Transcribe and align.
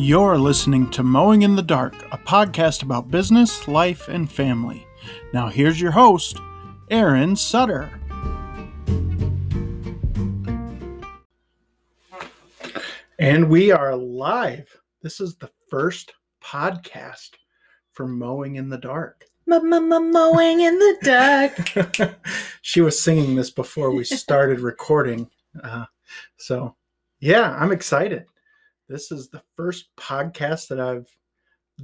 You're 0.00 0.38
listening 0.38 0.90
to 0.90 1.02
Mowing 1.02 1.42
in 1.42 1.56
the 1.56 1.62
Dark, 1.62 1.92
a 2.12 2.18
podcast 2.18 2.84
about 2.84 3.10
business, 3.10 3.66
life, 3.66 4.06
and 4.06 4.30
family. 4.30 4.86
Now, 5.32 5.48
here's 5.48 5.80
your 5.80 5.90
host, 5.90 6.38
Aaron 6.88 7.34
Sutter. 7.34 7.90
And 13.18 13.50
we 13.50 13.72
are 13.72 13.96
live. 13.96 14.72
This 15.02 15.20
is 15.20 15.34
the 15.34 15.50
first 15.68 16.12
podcast 16.40 17.30
for 17.90 18.06
Mowing 18.06 18.54
in 18.54 18.68
the 18.68 18.78
Dark. 18.78 19.24
Mowing 19.48 20.60
in 20.60 20.78
the 20.78 20.96
dark. 21.02 22.20
she 22.62 22.82
was 22.82 23.02
singing 23.02 23.34
this 23.34 23.50
before 23.50 23.90
we 23.90 24.04
started 24.04 24.60
recording. 24.60 25.28
Uh, 25.60 25.86
so, 26.36 26.76
yeah, 27.18 27.56
I'm 27.58 27.72
excited. 27.72 28.26
This 28.88 29.12
is 29.12 29.28
the 29.28 29.42
first 29.54 29.94
podcast 29.96 30.68
that 30.68 30.80
I've 30.80 31.14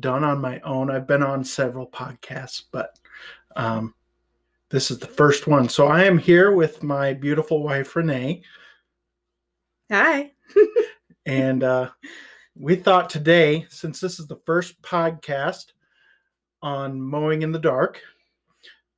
done 0.00 0.24
on 0.24 0.40
my 0.40 0.58
own. 0.60 0.90
I've 0.90 1.06
been 1.06 1.22
on 1.22 1.44
several 1.44 1.86
podcasts, 1.86 2.62
but 2.72 2.98
um, 3.56 3.94
this 4.70 4.90
is 4.90 4.98
the 4.98 5.06
first 5.06 5.46
one. 5.46 5.68
So, 5.68 5.86
I 5.86 6.04
am 6.04 6.16
here 6.16 6.52
with 6.52 6.82
my 6.82 7.12
beautiful 7.12 7.62
wife, 7.62 7.94
Renee. 7.94 8.42
Hi. 9.92 10.32
and 11.26 11.62
uh, 11.62 11.90
we 12.56 12.74
thought 12.74 13.10
today, 13.10 13.66
since 13.68 14.00
this 14.00 14.18
is 14.18 14.26
the 14.26 14.40
first 14.46 14.80
podcast 14.80 15.72
on 16.62 16.98
Mowing 16.98 17.42
in 17.42 17.52
the 17.52 17.58
Dark, 17.58 18.00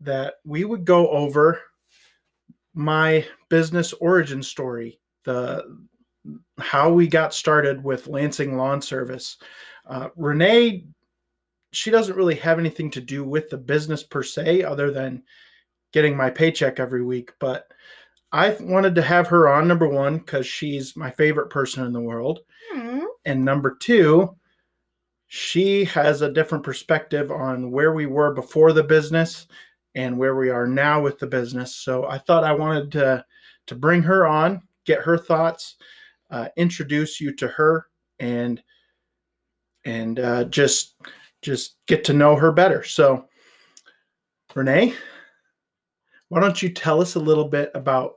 that 0.01 0.35
we 0.45 0.65
would 0.65 0.85
go 0.85 1.09
over 1.09 1.61
my 2.73 3.27
business 3.49 3.93
origin 3.95 4.45
story, 4.45 5.01
the 5.25 5.87
how 6.59 6.93
we 6.93 7.07
got 7.07 7.35
started 7.35 7.83
with 7.83 8.09
Lansing 8.09 8.57
Lawn 8.57 8.81
Service. 8.81 9.39
Uh, 9.87 10.09
Renee, 10.17 10.85
she 11.73 11.91
doesn't 11.91 12.17
really 12.17 12.35
have 12.37 12.59
anything 12.59 12.91
to 12.93 13.01
do 13.01 13.25
with 13.25 13.51
the 13.51 13.59
business 13.59 14.03
per 14.03 14.23
se, 14.23 14.63
other 14.63 14.91
than 14.91 15.23
getting 15.93 16.17
my 16.17 16.31
paycheck 16.31 16.81
every 16.81 17.05
week. 17.05 17.33
But 17.39 17.69
I 18.33 18.57
wanted 18.61 18.95
to 18.97 19.03
have 19.03 19.29
her 19.29 19.49
on 19.49 19.69
number 19.69 19.89
one 19.89 20.19
because 20.19 20.47
she's 20.47 20.97
my 20.97 21.11
favorite 21.11 21.51
person 21.51 21.87
in 21.87 21.93
the 21.93 22.01
world. 22.01 22.41
Mm. 22.75 23.05
And 23.25 23.45
number 23.45 23.77
two, 23.81 24.37
she 25.29 25.85
has 25.87 26.23
a 26.23 26.33
different 26.33 26.65
perspective 26.65 27.31
on 27.31 27.71
where 27.71 27.93
we 27.93 28.07
were 28.07 28.33
before 28.35 28.73
the 28.73 28.83
business 28.83 29.47
and 29.95 30.19
where 30.19 30.37
we 30.37 30.51
are 30.51 30.67
now 30.67 31.01
with 31.01 31.19
the 31.19 31.27
business. 31.27 31.75
So 31.77 32.07
I 32.07 32.19
thought 32.19 32.45
I 32.45 32.53
wanted 32.53 32.93
to 32.93 33.25
to 33.67 33.75
bring 33.75 34.03
her 34.03 34.27
on, 34.27 34.63
get 34.85 35.01
her 35.01 35.19
thoughts, 35.19 35.77
uh, 36.31 36.49
introduce 36.57 37.21
you 37.21 37.35
to 37.37 37.49
her, 37.49 37.87
and 38.19 38.63
and 39.85 40.19
uh, 40.19 40.45
just 40.45 40.95
just 41.43 41.77
get 41.87 42.05
to 42.05 42.13
know 42.13 42.37
her 42.37 42.53
better. 42.53 42.83
So, 42.83 43.29
Renee, 44.55 44.95
why 46.29 46.41
don't 46.41 46.61
you 46.61 46.71
tell 46.71 47.01
us 47.01 47.15
a 47.15 47.21
little 47.21 47.49
bit 47.49 47.71
about 47.75 48.15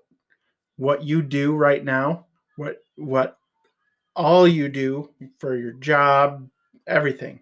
what 0.77 1.03
you 1.03 1.21
do 1.21 1.55
right 1.55 1.83
now? 1.83 2.25
What 2.55 2.77
what 2.95 3.37
all 4.15 4.47
you 4.47 4.67
do 4.67 5.09
for 5.37 5.55
your 5.55 5.73
job, 5.73 6.49
everything. 6.87 7.41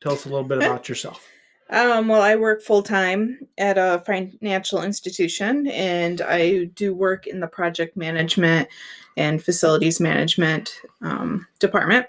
Tell 0.00 0.12
us 0.12 0.26
a 0.26 0.28
little 0.28 0.44
bit 0.44 0.58
about 0.58 0.88
yourself. 0.88 1.26
Um, 1.70 2.08
well, 2.08 2.22
I 2.22 2.36
work 2.36 2.62
full 2.62 2.82
time 2.82 3.38
at 3.56 3.78
a 3.78 4.02
financial 4.04 4.82
institution 4.82 5.66
and 5.68 6.20
I 6.20 6.64
do 6.74 6.94
work 6.94 7.26
in 7.26 7.40
the 7.40 7.46
project 7.46 7.96
management 7.96 8.68
and 9.16 9.42
facilities 9.42 9.98
management 9.98 10.82
um, 11.00 11.46
department. 11.60 12.06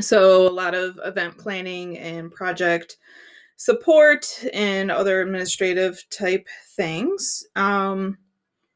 So, 0.00 0.46
a 0.46 0.50
lot 0.50 0.74
of 0.74 1.00
event 1.04 1.38
planning 1.38 1.98
and 1.98 2.30
project 2.30 2.98
support 3.56 4.44
and 4.52 4.90
other 4.90 5.22
administrative 5.22 6.04
type 6.10 6.46
things. 6.76 7.44
Um, 7.56 8.18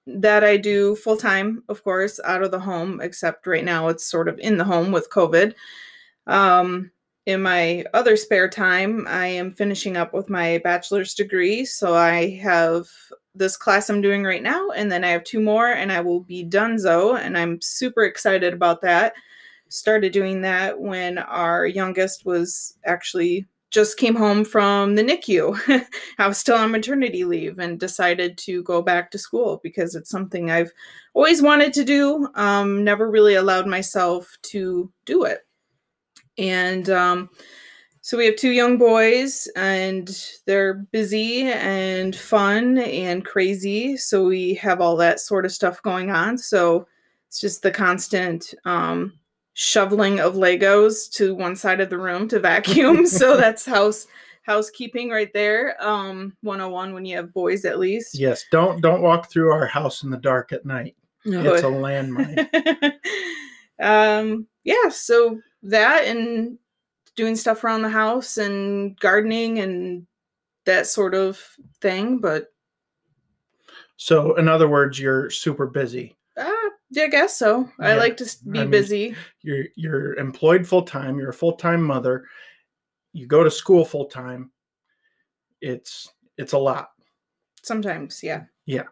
that 0.07 0.43
I 0.43 0.57
do 0.57 0.97
full 0.97 1.17
time, 1.17 1.63
of 1.69 1.85
course, 1.85 2.19
out 2.25 2.43
of 2.43 2.51
the 2.51 2.59
home, 2.59 3.01
except 3.01 3.47
right 3.47 3.65
now 3.65 3.89
it's 3.89 4.05
sort 4.05 4.29
of 4.29 4.39
in 4.41 4.59
the 4.59 4.65
home 4.65 4.91
with 4.91 5.11
COVID. 5.11 5.55
Um, 6.27 6.91
in 7.27 7.43
my 7.43 7.85
other 7.95 8.17
spare 8.17 8.49
time, 8.49 9.07
I 9.09 9.27
am 9.27 9.53
finishing 9.53 9.97
up 9.97 10.13
with 10.13 10.29
my 10.29 10.59
bachelor's 10.65 11.15
degree. 11.15 11.65
So 11.65 11.95
I 11.95 12.31
have 12.37 12.89
this 13.35 13.57
class 13.57 13.89
I'm 13.89 14.01
doing 14.01 14.25
right 14.25 14.43
now, 14.43 14.71
and 14.71 14.91
then 14.91 15.05
I 15.05 15.09
have 15.09 15.25
two 15.25 15.41
more, 15.41 15.69
and 15.69 15.93
I 15.93 16.01
will 16.01 16.21
be 16.21 16.45
donezo. 16.45 17.19
And 17.19 17.39
I'm 17.39 17.61
super 17.61 18.03
excited 18.05 18.53
about 18.53 18.81
that. 18.83 19.15
Started 19.69 20.13
doing 20.13 20.43
that 20.43 20.81
when 20.81 21.19
our 21.19 21.67
youngest 21.67 22.27
was 22.27 22.77
actually 22.85 23.47
just 23.71 23.97
came 23.97 24.15
home 24.15 24.45
from 24.45 24.97
the 24.97 25.03
NICU. 25.03 25.87
I 26.19 26.29
was 26.29 26.37
still 26.37 26.57
on 26.59 26.71
maternity 26.71 27.25
leave 27.25 27.59
and 27.59 27.81
decided 27.81 28.37
to 28.39 28.63
go 28.65 28.83
back 28.83 29.11
to 29.13 29.19
school 29.19 29.61
because 29.63 29.95
it's 29.95 30.11
something 30.11 30.51
I've 30.51 30.73
always 31.15 31.41
wanted 31.41 31.73
to 31.75 31.85
do. 31.85 32.29
Um, 32.35 32.85
never 32.85 33.11
really 33.11 33.35
allowed 33.35 33.67
myself 33.67 34.37
to 34.43 34.93
do 35.07 35.25
it. 35.25 35.47
And 36.39 36.89
um, 36.91 37.31
so 38.01 38.19
we 38.19 38.27
have 38.27 38.37
two 38.37 38.51
young 38.51 38.79
boys, 38.79 39.49
and 39.55 40.11
they're 40.47 40.75
busy 40.75 41.43
and 41.43 42.15
fun 42.15 42.79
and 42.79 43.25
crazy. 43.25 43.97
So 43.97 44.27
we 44.27 44.55
have 44.55 44.81
all 44.81 44.97
that 44.97 45.21
sort 45.21 45.45
of 45.45 45.53
stuff 45.53 45.83
going 45.83 46.11
on. 46.11 46.37
So 46.37 46.87
it's 47.29 47.41
just 47.41 47.63
the 47.63 47.71
constant 47.71 48.55
um, 48.65 49.13
shoveling 49.55 50.21
of 50.21 50.35
Legos 50.35 51.11
to 51.13 51.35
one 51.35 51.57
side 51.57 51.81
of 51.81 51.91
the 51.91 51.99
room 51.99 52.29
to 52.29 52.41
vacuum. 52.41 53.07
so 53.07 53.37
that's 53.39 53.65
house 53.65 54.07
housekeeping 54.43 55.09
right 55.09 55.33
there. 55.33 55.77
Um, 55.81 56.37
101 56.43 56.95
when 56.95 57.05
you 57.05 57.17
have 57.17 57.33
boys 57.33 57.65
at 57.65 57.79
least. 57.79 58.19
Yes, 58.19 58.45
don't 58.51 58.81
don't 58.81 59.03
walk 59.03 59.31
through 59.31 59.53
our 59.53 59.67
house 59.67 60.03
in 60.03 60.11
the 60.11 60.17
dark 60.17 60.53
at 60.53 60.67
night. 60.67 60.97
No. 61.25 61.55
It's 61.55 61.63
a 61.63 61.67
landmine. 61.67 62.99
um, 63.81 64.47
yeah, 64.65 64.89
so 64.89 65.41
that 65.65 66.05
and 66.07 66.59
doing 67.17 67.37
stuff 67.37 67.63
around 67.65 67.83
the 67.83 67.89
house 67.89 68.39
and 68.39 68.99
gardening 68.99 69.59
and 69.59 70.07
that 70.65 70.87
sort 70.87 71.15
of 71.15 71.41
thing. 71.81 72.19
But 72.19 72.53
so, 73.97 74.35
in 74.37 74.49
other 74.49 74.69
words, 74.69 74.99
you're 74.99 75.31
super 75.31 75.67
busy. 75.67 76.17
uh, 76.37 76.51
yeah, 76.91 77.05
I 77.05 77.09
guess 77.09 77.37
so. 77.37 77.71
I 77.79 77.95
like 77.95 78.17
to 78.19 78.25
be 78.51 78.61
I 78.61 78.63
mean- 78.63 78.71
busy. 78.71 79.15
You're 79.43 79.67
you're 79.77 80.15
employed 80.17 80.67
full 80.67 80.83
time. 80.83 81.19
You're 81.19 81.31
a 81.31 81.35
full 81.35 81.53
time 81.57 81.83
mother. 81.83 82.27
You 83.13 83.27
go 83.27 83.45
to 83.45 83.51
school 83.51 83.85
full 83.85 84.07
time. 84.07 84.51
It's 85.61 86.11
it's 86.39 86.53
a 86.53 86.59
lot. 86.59 86.91
Sometimes, 87.63 88.23
yeah. 88.23 88.45
Yeah. 88.67 88.85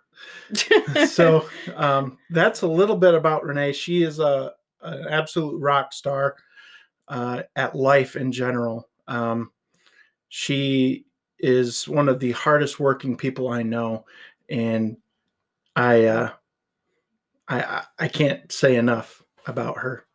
so 1.07 1.49
um, 1.75 2.19
that's 2.31 2.63
a 2.63 2.67
little 2.69 2.97
bit 2.97 3.15
about 3.15 3.45
Renee. 3.45 3.73
She 3.73 4.03
is 4.03 4.19
a 4.19 4.53
an 4.83 5.07
absolute 5.09 5.59
rock 5.59 5.93
star 5.93 6.37
uh, 7.11 7.43
at 7.57 7.75
life 7.75 8.17
in 8.17 8.33
general. 8.33 8.89
Um, 9.07 9.51
she 10.31 11.05
is 11.39 11.87
one 11.87 12.09
of 12.09 12.21
the 12.21 12.33
hardest 12.33 12.81
working 12.81 13.17
people 13.17 13.49
I 13.49 13.63
know, 13.63 14.07
and 14.49 14.97
I 15.77 16.05
uh, 16.07 16.31
I 17.49 17.85
I- 17.99 18.09
can't 18.09 18.51
say 18.51 18.77
enough 18.77 19.23
about 19.47 19.77
her. 19.79 20.07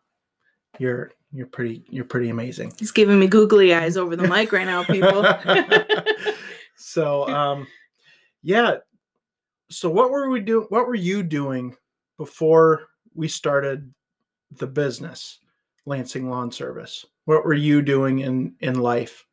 You're 0.79 1.11
you're 1.31 1.47
pretty 1.47 1.85
you're 1.89 2.05
pretty 2.05 2.29
amazing. 2.29 2.73
He's 2.79 2.91
giving 2.91 3.19
me 3.19 3.27
googly 3.27 3.73
eyes 3.73 3.97
over 3.97 4.15
the 4.15 4.27
mic 4.27 4.51
right 4.51 4.65
now, 4.65 4.83
people. 4.83 5.25
so 6.77 7.27
um 7.29 7.65
yeah 8.43 8.75
so 9.69 9.89
what 9.89 10.11
were 10.11 10.29
we 10.29 10.41
doing 10.41 10.65
what 10.69 10.85
were 10.87 10.93
you 10.95 11.23
doing 11.23 11.75
before 12.17 12.87
we 13.13 13.27
started 13.27 13.93
the 14.57 14.67
business 14.67 15.39
lansing 15.85 16.29
lawn 16.29 16.51
service 16.51 17.05
what 17.25 17.45
were 17.45 17.53
you 17.53 17.81
doing 17.81 18.19
in 18.19 18.53
in 18.61 18.79
life 18.79 19.25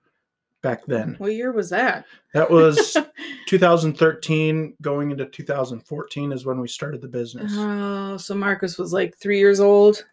back 0.63 0.85
then 0.87 1.15
what 1.19 1.33
year 1.33 1.51
was 1.53 1.71
that? 1.71 2.05
that 2.35 2.49
was 2.51 2.97
2013 3.47 4.75
going 4.81 5.11
into 5.11 5.27
2014 5.27 6.33
is 6.33 6.45
when 6.47 6.61
we 6.61 6.69
started 6.69 7.01
the 7.01 7.09
business 7.09 7.53
Oh, 7.57 8.17
so 8.17 8.35
Marcus 8.35 8.79
was 8.79 8.93
like 8.93 9.17
three 9.17 9.39
years 9.39 9.61
old. 9.61 10.05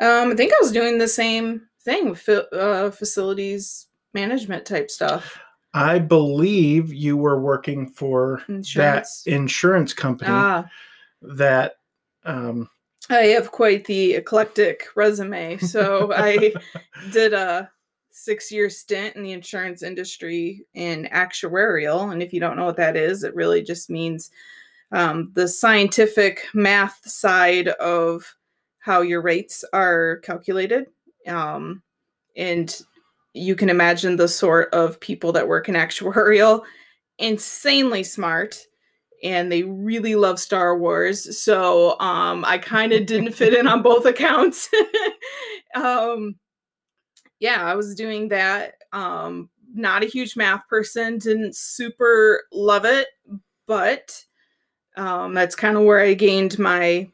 Um, 0.00 0.30
I 0.30 0.34
think 0.34 0.52
I 0.52 0.58
was 0.60 0.72
doing 0.72 0.98
the 0.98 1.08
same 1.08 1.62
thing 1.82 2.10
with 2.10 2.28
uh, 2.28 2.90
facilities 2.90 3.86
management 4.14 4.64
type 4.66 4.90
stuff. 4.90 5.38
i 5.74 5.98
believe 5.98 6.92
you 6.92 7.16
were 7.16 7.40
working 7.40 7.88
for 7.88 8.42
Insurance. 8.48 9.22
that 9.24 9.32
insurance 9.32 9.92
company 9.94 10.30
Ah, 10.30 10.66
that 11.22 11.74
um 12.24 12.68
I 13.10 13.26
have 13.28 13.50
quite 13.50 13.84
the 13.84 14.14
eclectic 14.14 14.86
resume. 14.94 15.58
So 15.58 16.12
I 16.16 16.52
did 17.12 17.32
a 17.32 17.70
six 18.10 18.50
year 18.50 18.68
stint 18.68 19.16
in 19.16 19.22
the 19.22 19.32
insurance 19.32 19.82
industry 19.82 20.66
in 20.74 21.08
actuarial. 21.12 22.12
And 22.12 22.22
if 22.22 22.32
you 22.32 22.40
don't 22.40 22.56
know 22.56 22.64
what 22.64 22.76
that 22.76 22.96
is, 22.96 23.22
it 23.22 23.34
really 23.34 23.62
just 23.62 23.90
means 23.90 24.30
um, 24.92 25.30
the 25.34 25.46
scientific 25.46 26.46
math 26.54 27.00
side 27.08 27.68
of 27.68 28.34
how 28.78 29.02
your 29.02 29.20
rates 29.20 29.64
are 29.72 30.16
calculated 30.18 30.86
Um, 31.26 31.82
and 32.36 32.80
you 33.34 33.54
can 33.54 33.68
imagine 33.68 34.16
the 34.16 34.28
sort 34.28 34.72
of 34.72 34.98
people 35.00 35.32
that 35.32 35.48
work 35.48 35.68
in 35.68 35.74
actuarial 35.74 36.62
insanely 37.18 38.02
smart 38.02 38.66
and 39.22 39.50
they 39.50 39.62
really 39.62 40.14
love 40.14 40.38
Star 40.38 40.76
Wars. 40.78 41.38
So 41.38 41.98
um, 42.00 42.44
I 42.44 42.58
kind 42.58 42.92
of 42.92 43.06
didn't 43.06 43.32
fit 43.32 43.54
in 43.54 43.66
on 43.66 43.82
both 43.82 44.06
accounts. 44.06 44.68
um, 45.74 46.36
yeah, 47.40 47.64
I 47.64 47.74
was 47.74 47.94
doing 47.94 48.28
that. 48.28 48.74
Um, 48.92 49.48
not 49.74 50.02
a 50.02 50.06
huge 50.06 50.36
math 50.36 50.66
person, 50.68 51.18
didn't 51.18 51.56
super 51.56 52.42
love 52.52 52.84
it, 52.84 53.08
but 53.66 54.24
um, 54.96 55.34
that's 55.34 55.54
kind 55.54 55.76
of 55.76 55.84
where 55.84 56.00
I 56.00 56.14
gained 56.14 56.58
my 56.58 57.08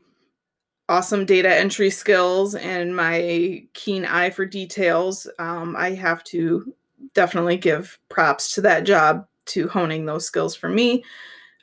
awesome 0.88 1.24
data 1.24 1.54
entry 1.54 1.90
skills 1.90 2.54
and 2.54 2.94
my 2.94 3.64
keen 3.72 4.04
eye 4.04 4.30
for 4.30 4.44
details. 4.44 5.26
Um, 5.38 5.74
I 5.76 5.90
have 5.92 6.22
to 6.24 6.72
definitely 7.14 7.56
give 7.56 7.98
props 8.08 8.54
to 8.54 8.60
that 8.62 8.84
job 8.84 9.26
to 9.46 9.68
honing 9.68 10.06
those 10.06 10.26
skills 10.26 10.54
for 10.54 10.68
me. 10.68 11.04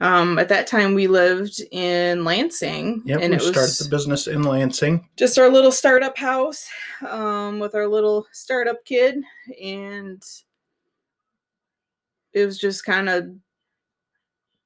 Um, 0.01 0.39
at 0.39 0.50
that 0.50 0.65
time, 0.65 0.95
we 0.95 1.06
lived 1.07 1.62
in 1.71 2.25
Lansing. 2.25 3.03
Yep, 3.06 3.19
and 3.21 3.30
we 3.30 3.36
it 3.38 3.42
was 3.42 3.48
started 3.50 3.86
the 3.86 3.89
business 3.95 4.25
in 4.27 4.42
Lansing. 4.42 5.07
just 5.15 5.38
our 5.38 5.48
little 5.48 5.71
startup 5.71 6.18
house 6.18 6.68
um, 7.07 7.59
with 7.59 7.75
our 7.75 7.88
little 7.88 8.25
startup 8.31 8.83
kid. 8.83 9.21
And 9.62 10.21
it 12.33 12.45
was 12.45 12.57
just 12.57 12.83
kind 12.83 13.09
of 13.09 13.30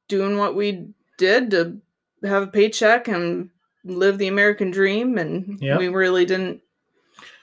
doing 0.08 0.38
what 0.38 0.56
we 0.56 0.88
did 1.18 1.52
to 1.52 1.78
have 2.24 2.44
a 2.44 2.48
paycheck 2.48 3.10
and 3.10 3.50
live 3.84 4.18
the 4.18 4.28
American 4.28 4.72
dream. 4.72 5.18
And 5.18 5.60
Yep. 5.62 5.80
we 5.80 5.90
really 5.90 6.26
didn't 6.26 6.62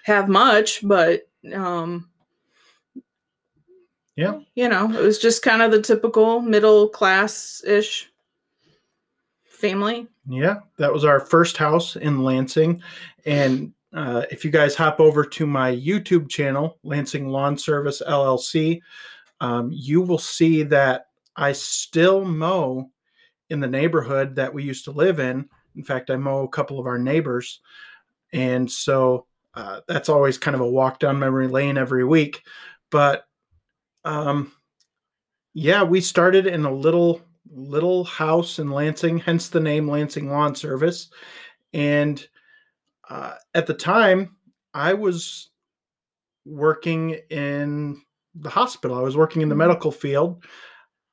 have 0.04 0.28
much, 0.30 0.80
but 0.82 1.28
um, 1.52 2.08
Yeah. 4.16 4.40
you 4.54 4.68
know, 4.68 4.92
it 4.92 5.02
was 5.02 5.18
just 5.18 5.42
kind 5.42 5.62
of 5.62 5.70
the 5.70 5.80
typical 5.80 6.40
middle 6.40 6.88
class 6.88 7.62
ish 7.66 8.10
family. 9.44 10.06
Yeah, 10.28 10.60
that 10.76 10.92
was 10.92 11.04
our 11.04 11.20
first 11.20 11.56
house 11.56 11.96
in 11.96 12.22
Lansing. 12.22 12.82
And 13.24 13.72
uh, 13.94 14.24
if 14.30 14.44
you 14.44 14.50
guys 14.50 14.74
hop 14.74 15.00
over 15.00 15.24
to 15.24 15.46
my 15.46 15.74
YouTube 15.74 16.28
channel, 16.28 16.78
Lansing 16.82 17.28
Lawn 17.28 17.56
Service 17.56 18.02
LLC, 18.06 18.80
um, 19.40 19.70
you 19.72 20.02
will 20.02 20.18
see 20.18 20.62
that 20.64 21.06
I 21.36 21.52
still 21.52 22.24
mow 22.24 22.90
in 23.50 23.60
the 23.60 23.66
neighborhood 23.66 24.36
that 24.36 24.52
we 24.52 24.62
used 24.62 24.84
to 24.84 24.92
live 24.92 25.20
in. 25.20 25.48
In 25.76 25.84
fact, 25.84 26.10
I 26.10 26.16
mow 26.16 26.44
a 26.44 26.48
couple 26.48 26.78
of 26.78 26.86
our 26.86 26.98
neighbors. 26.98 27.60
And 28.32 28.70
so 28.70 29.26
uh, 29.54 29.80
that's 29.86 30.08
always 30.08 30.38
kind 30.38 30.54
of 30.54 30.60
a 30.60 30.68
walk 30.68 30.98
down 30.98 31.18
memory 31.18 31.48
lane 31.48 31.76
every 31.76 32.04
week. 32.04 32.42
But 32.90 33.26
um, 34.04 34.52
yeah, 35.54 35.82
we 35.82 36.00
started 36.00 36.46
in 36.46 36.64
a 36.64 36.72
little 36.72 37.20
little 37.54 38.04
house 38.04 38.58
in 38.58 38.70
Lansing, 38.70 39.18
hence 39.18 39.48
the 39.48 39.60
name 39.60 39.88
Lansing 39.88 40.30
Lawn 40.30 40.54
Service. 40.54 41.10
And 41.74 42.26
uh, 43.10 43.34
at 43.54 43.66
the 43.66 43.74
time, 43.74 44.36
I 44.72 44.94
was 44.94 45.50
working 46.46 47.10
in 47.30 48.00
the 48.34 48.48
hospital. 48.50 48.96
I 48.96 49.02
was 49.02 49.16
working 49.16 49.42
in 49.42 49.48
the 49.48 49.54
Mhm. 49.54 49.58
medical 49.58 49.92
field. 49.92 50.44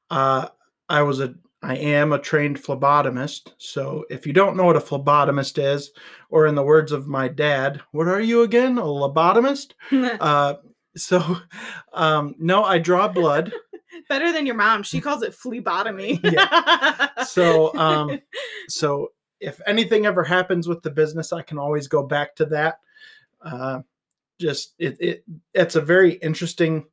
Uh, 0.10 0.48
I 0.90 1.02
was 1.02 1.20
a 1.20 1.36
I 1.62 1.76
am 1.76 2.14
a 2.14 2.20
trained 2.20 2.58
phlebotomist. 2.64 3.52
So 3.58 4.06
if 4.10 4.26
you 4.26 4.32
don't 4.32 4.56
know 4.56 4.64
what 4.64 4.78
a 4.78 4.80
phlebotomist 4.80 5.62
is, 5.62 5.92
or 6.30 6.48
in 6.48 6.56
the 6.56 6.64
words 6.64 6.94
of 6.94 7.06
my 7.08 7.28
dad, 7.28 7.82
what 7.92 8.08
are 8.08 8.22
you 8.22 8.44
again? 8.44 8.78
A 8.78 8.82
lobotomist? 8.84 9.74
Uh, 10.22 10.56
so 10.96 11.38
um, 11.94 12.36
no, 12.40 12.64
I 12.64 12.80
draw 12.80 13.08
blood. 13.08 13.52
Better 14.10 14.32
than 14.32 14.46
your 14.46 14.56
mom. 14.56 14.84
She 14.84 15.02
calls 15.02 15.24
it 15.24 15.34
phlebotomy. 15.34 16.20
yeah. 16.24 17.24
So, 17.24 17.76
um, 17.76 18.20
so 18.68 19.12
if 19.40 19.62
anything 19.68 20.06
ever 20.06 20.24
happens 20.24 20.68
with 20.68 20.82
the 20.82 20.90
business, 20.90 21.34
I 21.34 21.42
can 21.42 21.58
always 21.58 21.88
go 21.88 22.04
back 22.04 22.36
to 22.38 22.46
that. 22.46 22.80
Uh, 23.42 23.82
just 24.40 24.74
it, 24.80 24.98
it 25.00 25.24
it's 25.54 25.76
a 25.76 25.82
very 25.82 26.14
interesting 26.14 26.86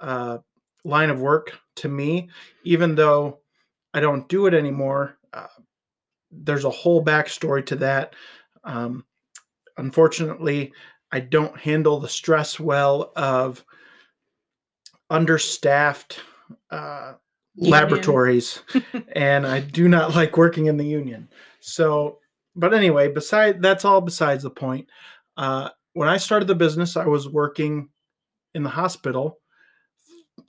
uh, 0.00 0.38
line 0.84 1.10
of 1.10 1.20
work 1.20 1.58
to 1.76 1.88
me, 1.88 2.28
even 2.64 2.94
though 2.94 3.38
I 3.94 4.00
don't 4.00 4.28
do 4.28 4.46
it 4.46 4.54
anymore. 4.54 5.16
Uh, 5.32 5.46
there's 6.30 6.64
a 6.64 6.70
whole 6.70 7.04
backstory 7.04 7.64
to 7.66 7.76
that. 7.76 8.14
Um, 8.62 9.04
unfortunately, 9.78 10.72
I 11.12 11.20
don't 11.20 11.58
handle 11.58 11.98
the 11.98 12.08
stress 12.08 12.60
well 12.60 13.12
of 13.16 13.64
understaffed 15.08 16.20
uh, 16.70 17.14
laboratories 17.56 18.62
and 19.12 19.46
I 19.46 19.60
do 19.60 19.88
not 19.88 20.14
like 20.14 20.36
working 20.36 20.66
in 20.66 20.76
the 20.76 20.86
union. 20.86 21.28
So, 21.60 22.18
but 22.54 22.74
anyway, 22.74 23.08
beside 23.08 23.62
that's 23.62 23.84
all 23.84 24.00
besides 24.00 24.42
the 24.42 24.50
point. 24.50 24.88
Uh, 25.36 25.70
when 25.94 26.08
I 26.08 26.16
started 26.16 26.48
the 26.48 26.54
business, 26.54 26.96
I 26.96 27.06
was 27.06 27.28
working 27.28 27.88
in 28.54 28.62
the 28.62 28.70
hospital 28.70 29.38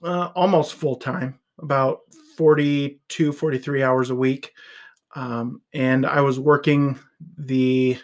uh, 0.03 0.29
almost 0.35 0.73
full 0.73 0.95
time, 0.95 1.39
about 1.59 1.99
42, 2.37 3.31
43 3.33 3.83
hours 3.83 4.09
a 4.09 4.15
week. 4.15 4.51
Um, 5.15 5.61
and 5.73 6.05
I 6.05 6.21
was 6.21 6.39
working 6.39 6.99
the, 7.37 7.97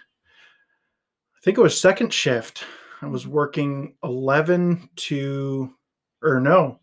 think 1.48 1.58
it 1.58 1.62
was 1.62 1.80
second 1.80 2.14
shift. 2.14 2.66
I 3.02 3.06
was 3.06 3.26
working 3.26 3.96
11 4.04 4.90
to, 4.98 5.74
or 6.22 6.42
no, 6.42 6.82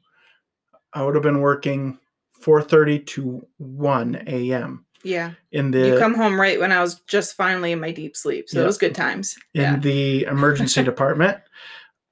I 0.94 1.02
would 1.02 1.14
have 1.14 1.22
been 1.22 1.42
working 1.42 1.98
4:30 2.42 3.04
to 3.08 3.46
1 3.58 4.22
a.m. 4.26 4.86
yeah. 5.02 5.32
in 5.52 5.70
the 5.70 5.88
You 5.88 5.98
come 5.98 6.14
home 6.14 6.40
right 6.40 6.58
when 6.58 6.72
I 6.72 6.80
was 6.80 7.00
just 7.00 7.36
finally 7.36 7.72
in 7.72 7.80
my 7.80 7.90
deep 7.92 8.16
sleep. 8.16 8.48
So 8.48 8.56
Yeah. 8.60 8.62
it 8.64 8.66
was 8.66 8.78
good 8.78 8.94
times. 8.94 9.36
in 9.52 9.60
Yeah. 9.60 9.76
the 9.76 10.22
emergency 10.24 10.82
department, 10.92 11.36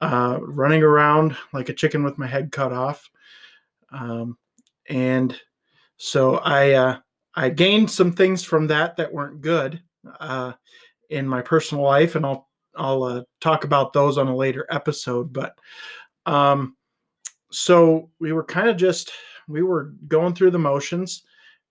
uh, 0.01 0.37
running 0.39 0.83
around 0.83 1.35
like 1.53 1.69
a 1.69 1.73
chicken 1.73 2.03
with 2.03 2.19
my 2.19 2.27
head 2.27 2.51
cut 2.51 2.71
off. 2.71 3.09
Um, 3.91 4.37
and 4.87 5.35
so 5.97 6.35
I 6.37 6.73
uh, 6.73 6.99
I 7.33 7.49
gained 7.49 7.89
some 7.89 8.11
things 8.11 8.43
from 8.43 8.67
that 8.67 8.97
that 8.97 9.11
weren't 9.11 9.41
good 9.41 9.81
uh, 10.19 10.53
in 11.09 11.27
my 11.27 11.41
personal 11.41 11.83
life, 11.83 12.15
and 12.15 12.25
I'll 12.25 12.49
I'll 12.75 13.03
uh, 13.03 13.23
talk 13.41 13.63
about 13.63 13.93
those 13.93 14.17
on 14.17 14.27
a 14.27 14.35
later 14.35 14.65
episode. 14.69 15.31
But 15.31 15.57
um, 16.25 16.75
so 17.51 18.09
we 18.19 18.33
were 18.33 18.43
kind 18.43 18.69
of 18.69 18.77
just 18.77 19.11
we 19.47 19.61
were 19.61 19.93
going 20.07 20.33
through 20.33 20.51
the 20.51 20.59
motions, 20.59 21.23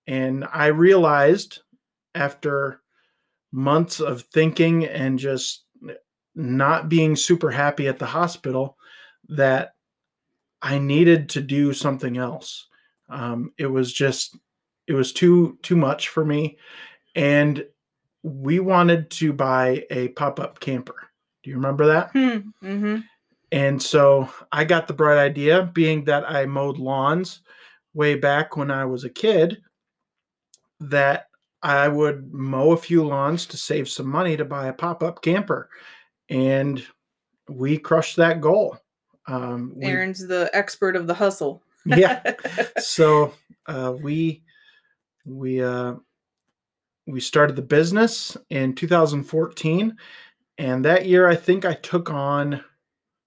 and 0.07 0.47
I 0.53 0.67
realized 0.67 1.61
after 2.15 2.81
months 3.53 4.01
of 4.01 4.23
thinking 4.23 4.87
and 4.87 5.19
just 5.19 5.65
not 6.35 6.89
being 6.89 7.15
super 7.15 7.51
happy 7.51 7.89
at 7.89 7.99
the 7.99 8.07
hospital 8.07 8.79
that 9.29 9.75
I 10.63 10.79
needed 10.79 11.29
to 11.31 11.41
do 11.41 11.73
something 11.73 12.17
else. 12.17 12.69
Um, 13.09 13.53
it 13.59 13.67
was 13.67 13.93
just 13.93 14.39
it 14.87 14.95
was 14.95 15.13
too 15.13 15.59
too 15.63 15.77
much 15.77 16.09
for 16.09 16.25
me, 16.25 16.59
and 17.15 17.65
we 18.23 18.61
wanted 18.61 19.11
to 19.11 19.33
buy 19.33 19.85
a 19.91 20.09
pop 20.09 20.39
up 20.41 20.61
camper. 20.61 21.09
Do 21.43 21.51
you 21.51 21.57
remember 21.57 21.87
that? 21.87 22.11
Hmm. 22.13 22.39
Mm-hmm. 22.65 22.97
And 23.51 23.83
so 23.83 24.31
I 24.51 24.65
got 24.65 24.87
the 24.87 24.95
bright 24.95 25.19
idea, 25.19 25.71
being 25.75 26.05
that 26.05 26.29
I 26.31 26.47
mowed 26.47 26.79
lawns 26.79 27.41
way 27.95 28.15
back 28.15 28.57
when 28.57 28.71
I 28.71 28.85
was 28.87 29.05
a 29.05 29.11
kid, 29.11 29.61
that 30.81 31.27
I 31.63 31.89
would 31.89 32.33
mow 32.33 32.73
a 32.73 32.77
few 32.77 33.05
lawns 33.05 33.45
to 33.47 33.57
save 33.57 33.89
some 33.89 34.09
money 34.09 34.37
to 34.37 34.45
buy 34.45 34.69
a 34.69 34.73
pop 34.73 35.03
up 35.03 35.21
camper. 35.23 35.69
And 36.31 36.85
we 37.49 37.77
crushed 37.77 38.17
that 38.17 38.41
goal. 38.41 38.79
Um, 39.27 39.73
we- 39.77 39.87
Aaron's 39.87 40.27
the 40.27 40.49
expert 40.55 40.97
of 40.97 41.07
the 41.07 41.15
hustle. 41.15 41.63
yeah. 41.85 42.23
So 42.79 43.35
uh, 43.67 43.95
we 44.01 44.43
we 45.25 45.63
uh, 45.63 45.95
we 47.07 47.21
started 47.21 47.57
the 47.57 47.63
business 47.63 48.37
in 48.51 48.75
2014, 48.75 49.97
and 50.59 50.85
that 50.85 51.07
year 51.07 51.29
I 51.29 51.35
think 51.35 51.65
I 51.65 51.75
took 51.75 52.11
on 52.11 52.63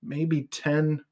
maybe 0.02 0.44
10 0.44 1.04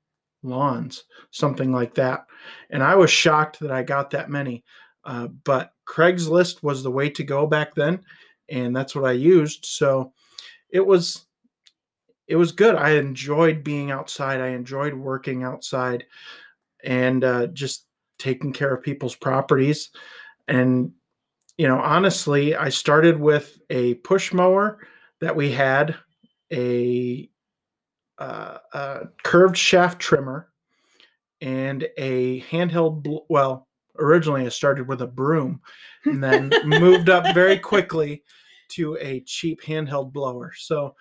lawns, 0.43 1.03
something 1.31 1.71
like 1.71 1.93
that, 1.95 2.25
and 2.69 2.83
I 2.83 2.95
was 2.95 3.11
shocked 3.11 3.59
that 3.59 3.71
I 3.71 3.83
got 3.83 4.09
that 4.11 4.29
many. 4.29 4.63
Uh, 5.05 5.27
but 5.27 5.73
Craigslist 5.85 6.63
was 6.63 6.81
the 6.81 6.91
way 6.91 7.09
to 7.09 7.23
go 7.23 7.45
back 7.45 7.75
then, 7.75 8.01
and 8.49 8.75
that's 8.75 8.95
what 8.95 9.05
I 9.05 9.13
used. 9.13 9.65
So 9.65 10.13
it 10.69 10.85
was 10.85 11.25
it 12.27 12.35
was 12.35 12.51
good. 12.51 12.75
I 12.75 12.91
enjoyed 12.91 13.63
being 13.63 13.91
outside. 13.91 14.39
I 14.39 14.49
enjoyed 14.49 14.93
working 14.93 15.43
outside 15.43 16.05
and 16.83 17.23
uh, 17.23 17.47
just 17.47 17.85
taking 18.17 18.53
care 18.53 18.73
of 18.73 18.83
people's 18.83 19.15
properties. 19.15 19.89
And, 20.47 20.91
you 21.57 21.67
know, 21.67 21.79
honestly, 21.79 22.55
I 22.55 22.69
started 22.69 23.19
with 23.19 23.59
a 23.69 23.95
push 23.95 24.33
mower 24.33 24.79
that 25.21 25.35
we 25.35 25.51
had, 25.51 25.95
a 26.51 27.29
uh, 28.17 28.57
a 28.73 28.99
curved 29.23 29.57
shaft 29.57 29.99
trimmer 29.99 30.49
and 31.41 31.87
a 31.97 32.41
handheld. 32.41 33.03
Bl- 33.03 33.25
well, 33.29 33.67
originally 33.99 34.45
I 34.45 34.49
started 34.49 34.87
with 34.87 35.01
a 35.01 35.07
broom, 35.07 35.61
and 36.05 36.23
then 36.23 36.51
moved 36.65 37.09
up 37.09 37.33
very 37.33 37.59
quickly 37.59 38.23
to 38.69 38.97
a 38.99 39.21
cheap 39.21 39.61
handheld 39.61 40.11
blower. 40.13 40.51
So 40.57 40.95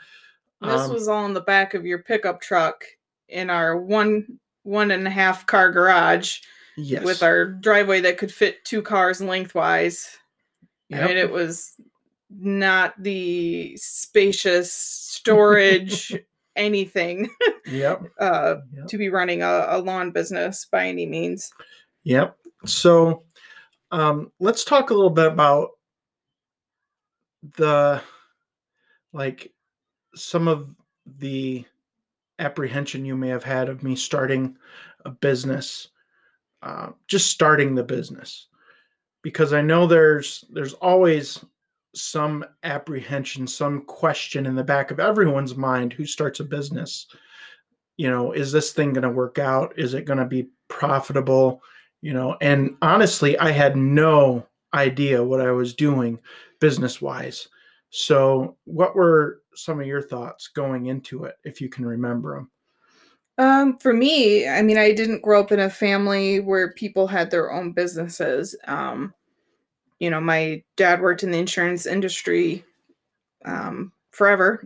This 0.60 0.82
um, 0.82 0.92
was 0.92 1.08
all 1.08 1.26
in 1.26 1.34
the 1.34 1.40
back 1.40 1.74
of 1.74 1.86
your 1.86 2.02
pickup 2.02 2.40
truck 2.40 2.84
in 3.28 3.50
our 3.50 3.80
one 3.80 4.38
one 4.64 4.90
and 4.90 5.06
a 5.06 5.10
half 5.10 5.46
car 5.46 5.72
garage 5.72 6.40
yes, 6.76 7.04
with 7.04 7.22
our 7.22 7.46
driveway 7.46 8.00
that 8.00 8.18
could 8.18 8.32
fit 8.32 8.64
two 8.64 8.82
cars 8.82 9.20
lengthwise. 9.20 10.18
Yep. 10.92 11.10
And 11.10 11.18
it 11.18 11.30
was 11.30 11.74
not 12.30 12.94
the 13.02 13.76
spacious 13.76 14.72
storage 14.72 16.14
anything 16.56 17.28
yep, 17.66 18.02
uh, 18.18 18.56
yep. 18.74 18.86
to 18.86 18.98
be 18.98 19.08
running 19.08 19.42
a, 19.42 19.66
a 19.68 19.78
lawn 19.78 20.10
business 20.10 20.66
by 20.66 20.86
any 20.86 21.06
means. 21.06 21.52
Yep. 22.04 22.36
So 22.66 23.24
um, 23.90 24.32
let's 24.38 24.64
talk 24.64 24.90
a 24.90 24.94
little 24.94 25.10
bit 25.10 25.26
about 25.26 25.70
the 27.56 28.00
like 29.12 29.52
some 30.14 30.48
of 30.48 30.74
the 31.18 31.64
apprehension 32.38 33.04
you 33.04 33.16
may 33.16 33.28
have 33.28 33.44
had 33.44 33.68
of 33.68 33.82
me 33.82 33.96
starting 33.96 34.56
a 35.04 35.10
business, 35.10 35.88
uh, 36.62 36.90
just 37.08 37.30
starting 37.30 37.74
the 37.74 37.82
business, 37.82 38.48
because 39.22 39.52
I 39.52 39.62
know 39.62 39.86
there's 39.86 40.44
there's 40.50 40.74
always 40.74 41.44
some 41.94 42.44
apprehension, 42.62 43.46
some 43.46 43.82
question 43.82 44.46
in 44.46 44.54
the 44.54 44.64
back 44.64 44.90
of 44.90 45.00
everyone's 45.00 45.56
mind 45.56 45.92
who 45.92 46.06
starts 46.06 46.40
a 46.40 46.44
business. 46.44 47.06
You 47.96 48.10
know, 48.10 48.32
is 48.32 48.50
this 48.50 48.72
thing 48.72 48.92
going 48.92 49.02
to 49.02 49.10
work 49.10 49.38
out? 49.38 49.74
Is 49.76 49.94
it 49.94 50.06
going 50.06 50.18
to 50.18 50.24
be 50.24 50.48
profitable? 50.68 51.62
you 52.02 52.12
know 52.12 52.36
and 52.42 52.76
honestly 52.82 53.38
i 53.38 53.50
had 53.50 53.76
no 53.76 54.46
idea 54.74 55.22
what 55.22 55.40
i 55.40 55.50
was 55.50 55.72
doing 55.72 56.18
business 56.60 57.00
wise 57.00 57.48
so 57.88 58.56
what 58.64 58.94
were 58.94 59.40
some 59.54 59.80
of 59.80 59.86
your 59.86 60.02
thoughts 60.02 60.48
going 60.48 60.86
into 60.86 61.24
it 61.24 61.36
if 61.44 61.60
you 61.60 61.68
can 61.68 61.86
remember 61.86 62.34
them 62.34 62.50
Um, 63.42 63.76
for 63.78 63.92
me, 63.92 64.46
I 64.46 64.62
mean, 64.62 64.78
I 64.78 64.92
didn't 64.92 65.22
grow 65.22 65.40
up 65.40 65.50
in 65.50 65.58
a 65.58 65.68
family 65.68 66.38
where 66.38 66.72
people 66.74 67.08
had 67.08 67.28
their 67.28 67.52
own 67.52 67.72
businesses. 67.72 68.54
Um, 68.68 69.12
you 69.98 70.10
know, 70.10 70.20
my 70.20 70.62
dad 70.76 71.00
worked 71.00 71.24
in 71.24 71.32
the 71.32 71.40
insurance 71.40 71.84
industry 71.84 72.64
um, 73.44 73.90
forever, 74.12 74.64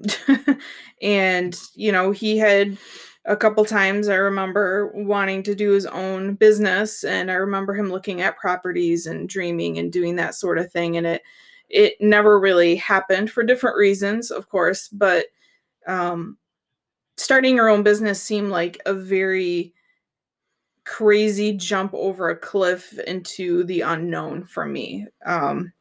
and 1.02 1.58
you 1.74 1.90
know, 1.90 2.10
he 2.10 2.36
had 2.36 2.76
a 3.24 3.34
couple 3.34 3.64
times 3.64 4.08
I 4.08 4.16
remember 4.16 4.92
wanting 4.94 5.42
to 5.44 5.54
do 5.54 5.70
his 5.70 5.86
own 5.86 6.34
business, 6.34 7.02
and 7.02 7.30
I 7.30 7.34
remember 7.34 7.72
him 7.72 7.88
looking 7.88 8.20
at 8.20 8.36
properties 8.36 9.06
and 9.06 9.26
dreaming 9.26 9.78
and 9.78 9.90
doing 9.90 10.16
that 10.16 10.34
sort 10.34 10.58
of 10.58 10.70
thing, 10.70 10.98
and 10.98 11.06
it 11.06 11.22
it 11.70 11.94
never 11.98 12.38
really 12.38 12.76
happened 12.76 13.30
for 13.30 13.42
different 13.42 13.78
reasons, 13.78 14.30
of 14.30 14.50
course, 14.50 14.88
but 14.88 15.28
um, 15.86 16.36
starting 17.16 17.56
your 17.56 17.68
own 17.68 17.82
business 17.82 18.22
seemed 18.22 18.50
like 18.50 18.80
a 18.86 18.94
very 18.94 19.72
crazy 20.84 21.52
jump 21.52 21.92
over 21.94 22.30
a 22.30 22.36
cliff 22.36 22.96
into 23.06 23.64
the 23.64 23.80
unknown 23.80 24.44
for 24.44 24.66
me. 24.66 25.06
Um, 25.24 25.72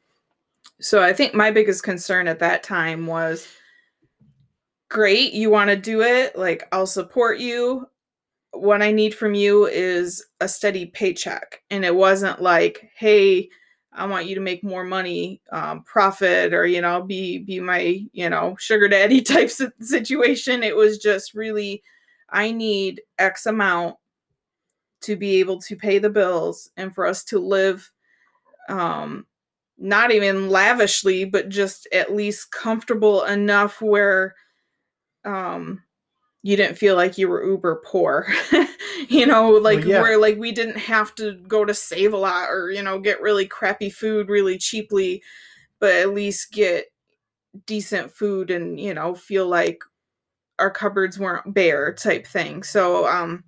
so 0.81 1.01
I 1.01 1.13
think 1.13 1.33
my 1.33 1.51
biggest 1.51 1.83
concern 1.83 2.27
at 2.27 2.39
that 2.39 2.63
time 2.63 3.05
was 3.07 3.47
great, 4.89 5.33
you 5.33 5.49
want 5.49 5.69
to 5.69 5.75
do 5.75 6.01
it, 6.01 6.37
like 6.37 6.67
I'll 6.71 6.87
support 6.87 7.39
you. 7.39 7.87
What 8.51 8.81
I 8.81 8.91
need 8.91 9.13
from 9.13 9.33
you 9.33 9.67
is 9.67 10.25
a 10.39 10.47
steady 10.47 10.85
paycheck. 10.87 11.61
And 11.69 11.83
it 11.83 11.95
wasn't 11.95 12.41
like, 12.41 12.89
hey, 12.97 13.49
I 13.95 14.05
want 14.05 14.27
you 14.27 14.35
to 14.35 14.41
make 14.41 14.63
more 14.63 14.83
money, 14.83 15.41
um, 15.51 15.83
profit, 15.83 16.53
or 16.53 16.65
you 16.65 16.81
know, 16.81 17.01
be 17.01 17.39
be 17.39 17.59
my 17.59 18.05
you 18.11 18.29
know 18.29 18.55
sugar 18.59 18.87
daddy 18.87 19.21
type 19.23 19.49
situation. 19.81 20.63
It 20.63 20.75
was 20.75 20.97
just 20.97 21.33
really, 21.33 21.81
I 22.29 22.51
need 22.51 23.01
X 23.17 23.45
amount 23.45 23.95
to 25.01 25.15
be 25.15 25.39
able 25.39 25.59
to 25.61 25.75
pay 25.75 25.99
the 25.99 26.09
bills 26.09 26.69
and 26.77 26.93
for 26.93 27.05
us 27.05 27.23
to 27.25 27.39
live, 27.39 27.91
um, 28.69 29.25
not 29.77 30.11
even 30.11 30.49
lavishly, 30.49 31.25
but 31.25 31.49
just 31.49 31.87
at 31.91 32.15
least 32.15 32.51
comfortable 32.51 33.23
enough 33.25 33.81
where, 33.81 34.35
um, 35.23 35.83
you 36.41 36.55
didn't 36.55 36.77
feel 36.77 36.95
like 36.95 37.17
you 37.17 37.27
were 37.27 37.43
uber 37.45 37.81
poor 37.85 38.27
you 39.09 39.25
know 39.25 39.49
like 39.51 39.83
yeah. 39.83 40.01
where 40.01 40.17
like 40.17 40.37
we 40.37 40.51
didn't 40.51 40.77
have 40.77 41.13
to 41.15 41.33
go 41.47 41.65
to 41.65 41.73
save 41.73 42.13
a 42.13 42.17
lot 42.17 42.49
or 42.49 42.71
you 42.71 42.81
know 42.81 42.99
get 42.99 43.21
really 43.21 43.45
crappy 43.45 43.89
food 43.89 44.29
really 44.29 44.57
cheaply 44.57 45.21
but 45.79 45.93
at 45.93 46.13
least 46.13 46.51
get 46.51 46.85
decent 47.65 48.11
food 48.11 48.51
and 48.51 48.79
you 48.79 48.93
know 48.93 49.13
feel 49.13 49.47
like 49.47 49.83
our 50.59 50.71
cupboards 50.71 51.19
weren't 51.19 51.53
bare 51.53 51.93
type 51.93 52.25
thing. 52.25 52.63
So 52.63 53.07
um 53.07 53.43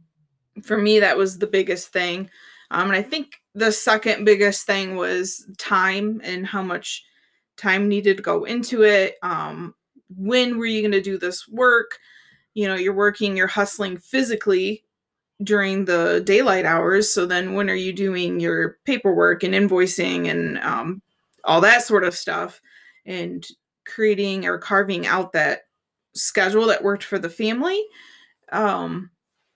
for 0.63 0.77
me 0.77 0.99
that 0.99 1.17
was 1.17 1.37
the 1.37 1.47
biggest 1.47 1.89
thing. 1.89 2.29
Um 2.71 2.87
and 2.87 2.95
i 2.95 3.01
think 3.01 3.41
the 3.55 3.71
second 3.71 4.25
biggest 4.25 4.65
thing 4.65 4.95
was 4.95 5.49
time 5.57 6.21
and 6.23 6.45
how 6.45 6.61
much 6.61 7.03
time 7.55 7.87
needed 7.87 8.17
to 8.17 8.23
go 8.23 8.43
into 8.43 8.83
it. 8.83 9.15
Um 9.23 9.73
when 10.15 10.57
were 10.57 10.65
you 10.65 10.81
going 10.81 10.93
to 10.93 11.01
do 11.01 11.17
this 11.17 11.47
work? 11.49 11.99
You 12.53 12.67
know 12.67 12.75
you're 12.75 12.93
working 12.93 13.35
you're 13.35 13.47
hustling 13.47 13.97
physically 13.97 14.83
during 15.43 15.85
the 15.85 16.21
daylight 16.25 16.65
hours. 16.65 17.11
So 17.11 17.25
then 17.25 17.53
when 17.53 17.69
are 17.69 17.75
you 17.75 17.93
doing 17.93 18.39
your 18.39 18.77
paperwork 18.85 19.43
and 19.43 19.53
invoicing 19.53 20.29
and 20.29 20.57
um, 20.59 21.01
all 21.43 21.61
that 21.61 21.83
sort 21.83 22.03
of 22.03 22.15
stuff? 22.15 22.61
And 23.05 23.45
creating 23.85 24.45
or 24.45 24.57
carving 24.57 25.07
out 25.07 25.33
that 25.33 25.61
schedule 26.13 26.67
that 26.67 26.83
worked 26.83 27.03
for 27.03 27.19
the 27.19 27.29
family 27.29 27.81
um, 28.51 29.09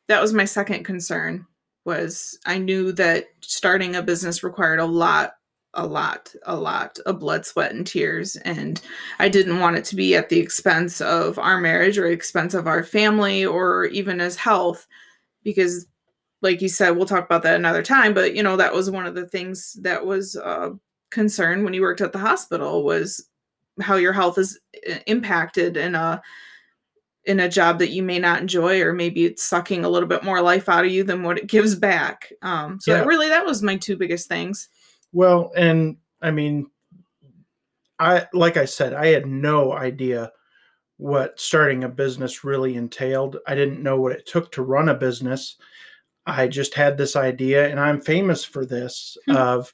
that 0.08 0.22
was 0.22 0.34
my 0.34 0.46
second 0.46 0.84
concern 0.84 1.46
was 1.86 2.38
i 2.46 2.58
knew 2.58 2.92
that 2.92 3.26
starting 3.42 3.96
a 3.96 4.04
business 4.04 4.44
required 4.44 4.80
a 4.80 4.86
lot 4.86 5.36
a 5.76 5.86
lot 5.86 6.34
a 6.46 6.56
lot 6.56 7.00
of 7.06 7.20
blood 7.20 7.46
sweat 7.46 7.72
and 7.72 7.88
tears. 7.88 8.36
And 8.38 8.82
i 9.20 9.30
didn't 9.30 9.60
want 9.60 9.78
it 9.78 9.86
to 9.86 9.96
be 9.96 10.16
at 10.16 10.30
the 10.30 10.40
expense 10.40 11.02
of 11.02 11.40
our 11.40 11.60
marriage 11.60 11.98
or 11.98 12.08
expense 12.08 12.54
of 12.54 12.68
our 12.68 12.84
family 12.84 13.46
or 13.46 13.86
even 13.86 14.22
as 14.22 14.36
health 14.36 14.86
because 15.44 15.88
like 16.42 16.62
you 16.62 16.70
said 16.70 16.92
we'll 16.92 17.06
talk 17.06 17.26
about 17.26 17.44
that 17.44 17.56
another 17.56 17.84
time 17.84 18.14
but 18.14 18.36
you 18.36 18.44
know 18.44 18.58
that 18.58 18.74
was 18.74 18.90
one 18.90 19.06
of 19.06 19.16
the 19.16 19.28
things 19.28 19.74
that 19.82 20.06
was 20.06 20.36
a 20.36 20.72
concern 21.10 21.64
when 21.64 21.74
you 21.74 21.82
worked 21.82 22.02
at 22.02 22.14
the 22.14 22.20
hospital 22.20 22.84
was 22.84 23.28
how 23.80 23.96
your 23.96 24.14
health 24.14 24.38
is 24.38 24.60
impacted 25.08 25.78
in 25.78 25.96
a 25.96 26.22
in 27.26 27.40
a 27.40 27.50
job 27.50 27.78
that 27.80 27.92
you 27.92 28.02
may 28.02 28.18
not 28.18 28.42
enjoy 28.42 28.82
or 28.82 28.94
maybe 28.94 29.26
it's 29.26 29.44
sucking 29.44 29.86
a 29.86 29.90
little 29.90 30.10
bit 30.10 30.24
more 30.24 30.42
life 30.42 30.68
out 30.68 30.86
of 30.86 30.92
you 30.92 31.04
than 31.04 31.22
what 31.22 31.38
it 31.38 31.48
gives 31.48 31.76
back 31.76 32.32
um 32.42 32.80
so 32.80 32.92
Yeah. 32.92 33.00
that 33.00 33.08
really 33.08 33.30
that 33.30 33.46
was 33.46 33.62
my 33.62 33.78
two 33.78 33.96
biggest 33.96 34.28
things 34.28 34.70
well 35.14 35.52
and 35.56 35.98
i 36.22 36.32
mean 36.32 36.70
i 38.00 38.26
like 38.34 38.58
i 38.58 38.66
said 38.66 38.94
i 38.94 39.08
had 39.08 39.28
no 39.28 39.74
idea 39.74 40.32
what 41.02 41.40
starting 41.40 41.84
a 41.84 41.90
business 41.90 42.44
really 42.44 42.76
entailed. 42.76 43.38
I 43.48 43.56
didn't 43.56 43.82
know 43.82 44.00
what 44.00 44.12
it 44.12 44.28
took 44.28 44.52
to 44.52 44.62
run 44.62 44.90
a 44.90 44.94
business. 44.94 45.58
I 46.28 46.48
just 46.48 46.76
had 46.76 46.96
this 46.96 47.16
idea 47.16 47.68
and 47.68 47.80
i'm 47.80 48.00
famous 48.00 48.46
for 48.46 48.68
this 48.68 49.18
Hmm. 49.26 49.36
of 49.36 49.74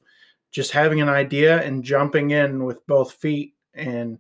just 0.52 0.72
having 0.72 1.02
an 1.02 1.10
idea 1.10 1.62
and 1.64 1.84
jumping 1.84 2.32
in 2.32 2.64
with 2.64 2.88
both 2.88 3.12
feet. 3.12 3.56
And 3.74 4.20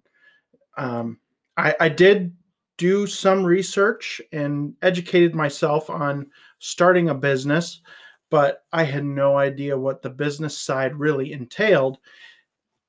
um, 0.77 1.19
I, 1.55 1.73
I 1.79 1.87
did 1.87 2.35
do 2.77 3.07
some 3.07 3.45
research 3.45 4.19
and 4.33 4.73
educated 4.81 5.33
myself 5.33 5.89
on 5.89 6.27
starting 6.59 7.09
a 7.09 7.15
business 7.15 7.81
but 8.29 8.65
i 8.73 8.83
had 8.83 9.05
no 9.05 9.37
idea 9.37 9.79
what 9.79 10.01
the 10.01 10.09
business 10.09 10.57
side 10.57 10.93
really 10.93 11.31
entailed. 11.31 11.99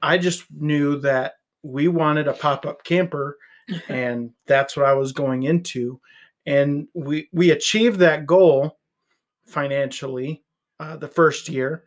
I 0.03 0.19
just 0.19 0.45
knew 0.51 0.99
that 1.03 1.35
we 1.63 1.87
wanted 1.87 2.27
a 2.27 2.33
pop-up 2.33 2.83
camper 2.83 3.39
and 3.89 4.31
that's 4.47 4.77
what 4.77 4.87
I 4.87 4.95
was 4.95 5.13
going 5.13 5.45
into. 5.45 6.01
And 6.47 6.89
we 6.95 7.29
we 7.33 7.51
achieved 7.51 7.99
that 8.01 8.27
goal 8.27 8.79
financially 9.47 10.43
uh, 10.81 10.97
the 10.97 11.09
first 11.09 11.49
year, 11.49 11.85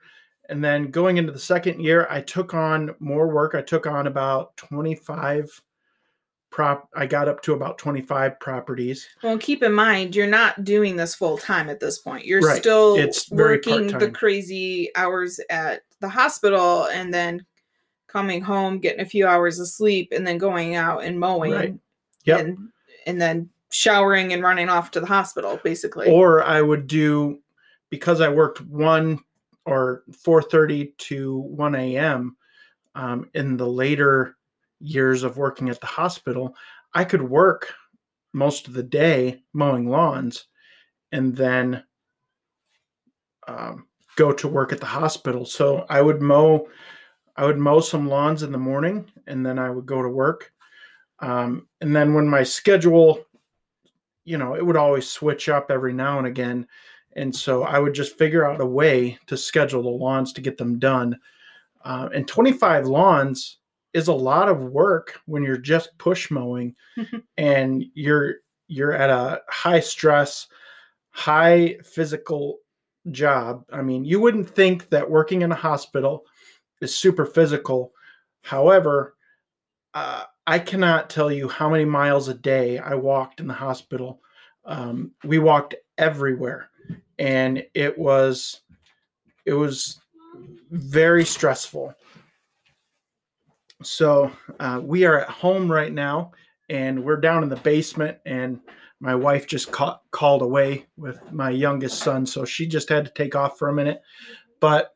and 0.50 0.64
then 0.64 0.92
going 0.92 1.18
into 1.18 1.32
the 1.32 1.40
second 1.40 1.80
year, 1.82 2.08
I 2.10 2.22
took 2.22 2.54
on 2.54 2.94
more 3.00 3.28
work. 3.28 3.56
I 3.56 3.62
took 3.62 3.88
on 3.88 4.08
about 4.08 4.56
twenty 4.58 4.96
five 4.96 5.50
prop. 6.52 6.90
I 6.96 7.06
got 7.06 7.28
up 7.28 7.42
to 7.44 7.54
about 7.54 7.78
twenty 7.78 8.02
five 8.02 8.40
properties. 8.40 9.08
Well, 9.24 9.38
keep 9.38 9.64
in 9.64 9.74
mind, 9.74 10.16
you're 10.16 10.28
not 10.28 10.64
doing 10.64 10.96
this 10.96 11.16
full 11.16 11.38
time 11.38 11.70
at 11.70 11.80
this 11.80 12.00
point. 12.00 12.26
You're 12.26 12.42
Right. 12.42 12.60
still 12.62 12.96
It's 12.98 13.32
working 13.32 13.88
the 13.88 13.92
part-time. 13.94 14.14
crazy 14.14 14.90
hours 14.96 15.40
at 15.50 15.84
the 16.02 16.10
hospital 16.10 16.86
and 16.88 17.14
then 17.14 17.46
coming 18.12 18.42
home, 18.42 18.80
getting 18.80 19.02
a 19.02 19.06
few 19.06 19.28
hours 19.28 19.60
of 19.60 19.68
sleep, 19.68 20.12
and 20.16 20.26
then 20.26 20.38
going 20.38 20.76
out 20.76 21.04
and 21.04 21.20
mowing. 21.20 21.52
Right. 21.52 21.76
Yep. 22.26 22.40
And 22.40 22.58
and 23.06 23.22
then 23.22 23.50
showering 23.72 24.34
and 24.34 24.44
running 24.44 24.70
off 24.70 24.92
to 24.92 25.00
the 25.00 25.08
hospital, 25.08 25.60
basically. 25.64 26.10
Or 26.10 26.44
I 26.44 26.62
would 26.62 26.88
do 26.88 27.40
because 27.90 28.22
I 28.22 28.30
worked 28.30 28.62
one 28.62 29.20
or 29.66 30.04
4:30 30.12 30.98
to 30.98 31.40
1 31.40 31.76
a.m. 31.76 32.36
Um, 32.94 33.30
in 33.34 33.58
the 33.58 33.68
later 33.68 34.36
years 34.80 35.24
of 35.24 35.38
working 35.38 35.70
at 35.70 35.80
the 35.80 35.88
hospital, 35.88 36.56
I 36.94 37.06
could 37.06 37.22
work 37.22 37.74
most 38.34 38.68
of 38.68 38.74
the 38.74 38.84
day 38.84 39.44
mowing 39.54 39.88
lawns, 39.88 40.46
and 41.12 41.36
then 41.36 41.84
um, 43.48 43.88
go 44.16 44.32
to 44.32 44.48
work 44.48 44.72
at 44.72 44.80
the 44.80 44.86
hospital. 44.86 45.46
So 45.46 45.86
I 45.90 46.02
would 46.02 46.22
mow, 46.22 46.68
I 47.38 47.46
would 47.46 47.58
mow 47.58 47.80
some 47.80 48.08
lawns 48.08 48.44
in 48.44 48.52
the 48.52 48.58
morning, 48.58 49.10
and 49.28 49.46
then 49.46 49.58
I 49.58 49.70
would 49.70 49.86
go 49.86 50.02
to 50.02 50.10
work. 50.10 50.52
Um, 51.20 51.68
and 51.82 51.96
then 51.96 52.14
when 52.14 52.28
my 52.28 52.44
schedule, 52.44 53.24
you 54.26 54.38
know, 54.38 54.56
it 54.56 54.66
would 54.66 54.78
always 54.78 55.10
switch 55.10 55.50
up 55.50 55.70
every 55.70 55.94
now 55.94 56.18
and 56.18 56.28
again. 56.28 56.68
And 57.16 57.36
so 57.36 57.64
I 57.64 57.80
would 57.80 57.94
just 57.94 58.18
figure 58.18 58.46
out 58.46 58.62
a 58.62 58.66
way 58.66 59.18
to 59.28 59.38
schedule 59.38 59.84
the 59.84 59.90
lawns 59.90 60.34
to 60.34 60.42
get 60.42 60.58
them 60.58 60.80
done. 60.80 61.18
Uh, 61.84 62.10
and 62.14 62.28
25 62.28 62.88
lawns 62.88 63.58
is 63.94 64.08
a 64.08 64.14
lot 64.14 64.50
of 64.50 64.64
work 64.64 65.20
when 65.26 65.44
you're 65.44 65.58
just 65.58 65.98
push 65.98 66.32
mowing 66.32 66.76
and 67.38 67.84
you're 67.94 68.36
you're 68.68 68.94
at 68.94 69.10
a 69.10 69.42
high 69.50 69.82
stress, 69.82 70.48
high 71.10 71.78
physical 71.84 72.60
job. 73.10 73.66
I 73.72 73.82
mean, 73.82 74.06
you 74.06 74.22
wouldn't 74.22 74.50
think 74.50 74.90
that 74.90 75.10
working 75.10 75.42
in 75.42 75.52
a 75.52 75.56
hospital 75.56 76.24
is 76.82 76.96
super 76.96 77.26
physical. 77.26 77.94
However, 78.42 79.16
uh, 79.94 80.24
I 80.48 80.60
cannot 80.60 81.10
tell 81.10 81.32
you 81.32 81.48
how 81.48 81.70
many 81.70 81.86
miles 81.86 82.28
a 82.28 82.34
day 82.34 82.80
I 82.80 82.96
walked 82.96 83.40
in 83.40 83.48
the 83.48 83.54
hospital. 83.54 84.22
Um, 84.66 85.12
we 85.24 85.40
walked 85.40 85.76
everywhere, 85.98 86.70
and 87.20 87.64
it 87.74 87.98
was 87.98 88.62
it 89.46 89.54
was 89.54 90.02
very 90.72 91.26
stressful. 91.26 91.94
So 93.84 94.32
uh, 94.60 94.80
we 94.84 95.06
are 95.06 95.22
at 95.22 95.30
home 95.30 95.72
right 95.72 95.92
now, 95.92 96.32
and 96.70 97.04
we're 97.04 97.18
down 97.18 97.44
in 97.44 97.50
the 97.50 97.56
basement, 97.58 98.18
and 98.26 98.60
my 99.00 99.16
wife 99.16 99.48
just 99.48 99.72
ca- 99.72 100.00
called 100.12 100.44
away 100.44 100.86
with 100.96 101.20
my 101.32 101.50
youngest 101.50 102.00
son, 102.00 102.26
so 102.26 102.46
she 102.46 102.68
just 102.68 102.90
had 102.90 103.06
to 103.06 103.12
take 103.12 103.36
off 103.36 103.58
for 103.58 103.70
a 103.70 103.74
minute. 103.74 104.02
But 104.60 104.94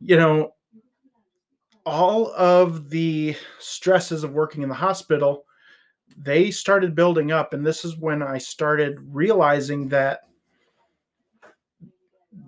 you 0.00 0.16
know, 0.16 0.54
all 1.90 2.32
of 2.36 2.88
the 2.88 3.34
stresses 3.58 4.22
of 4.22 4.32
working 4.32 4.62
in 4.62 4.68
the 4.68 4.74
hospital, 4.76 5.44
they 6.16 6.48
started 6.52 6.94
building 6.94 7.32
up, 7.32 7.52
and 7.52 7.66
this 7.66 7.84
is 7.84 7.96
when 7.96 8.22
I 8.22 8.38
started 8.38 9.00
realizing 9.08 9.88
that 9.88 10.20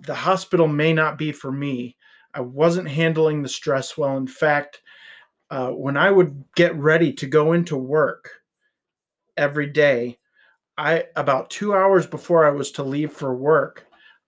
the 0.05 0.15
hospital 0.15 0.69
may 0.69 0.93
not 0.93 1.17
be 1.17 1.33
for 1.33 1.51
me. 1.51 1.97
I 2.33 2.39
wasn't 2.39 2.87
handling 2.87 3.41
the 3.41 3.49
stress 3.49 3.97
well. 3.97 4.15
In 4.15 4.27
fact, 4.27 4.81
uh, 5.51 5.71
when 5.71 5.97
I 5.97 6.09
would 6.09 6.41
get 6.55 6.73
ready 6.77 7.11
to 7.11 7.27
go 7.27 7.51
into 7.51 7.75
work 7.75 8.31
every 9.35 9.67
day, 9.67 10.19
I 10.77 11.07
about 11.17 11.49
two 11.49 11.75
hours 11.75 12.07
before 12.07 12.45
I 12.45 12.49
was 12.49 12.71
to 12.71 12.83
leave 12.83 13.11
for 13.11 13.35
work, 13.35 13.87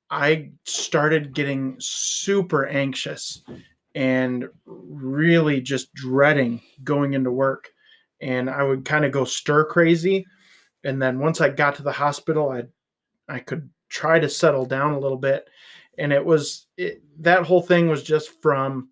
I 0.10 0.52
started 0.66 1.34
getting 1.34 1.78
super 1.80 2.68
anxious 2.68 3.42
and 3.96 4.48
really 4.66 5.62
just 5.62 5.94
dreading 5.94 6.62
going 6.84 7.14
into 7.14 7.32
work. 7.32 7.72
And 8.22 8.50
I 8.50 8.62
would 8.62 8.86
kind 8.86 9.06
of 9.06 9.12
go 9.12 9.24
stir 9.24 9.66
crazy. 9.66 10.25
And 10.84 11.01
then 11.01 11.20
once 11.20 11.42
I 11.42 11.50
got 11.50 11.75
to 11.75 11.84
the 11.84 11.92
hospital, 11.92 12.51
I 12.51 12.66
I 13.27 13.40
could 13.40 13.70
try 13.90 14.20
to 14.20 14.29
settle 14.29 14.66
down 14.66 14.94
a 14.94 15.00
little 15.00 15.18
bit. 15.18 15.50
And 15.98 16.12
it 16.12 16.24
was 16.24 16.68
it, 16.77 17.01
that 17.20 17.44
whole 17.44 17.62
thing 17.62 17.88
was 17.88 18.03
just 18.03 18.42
from 18.42 18.90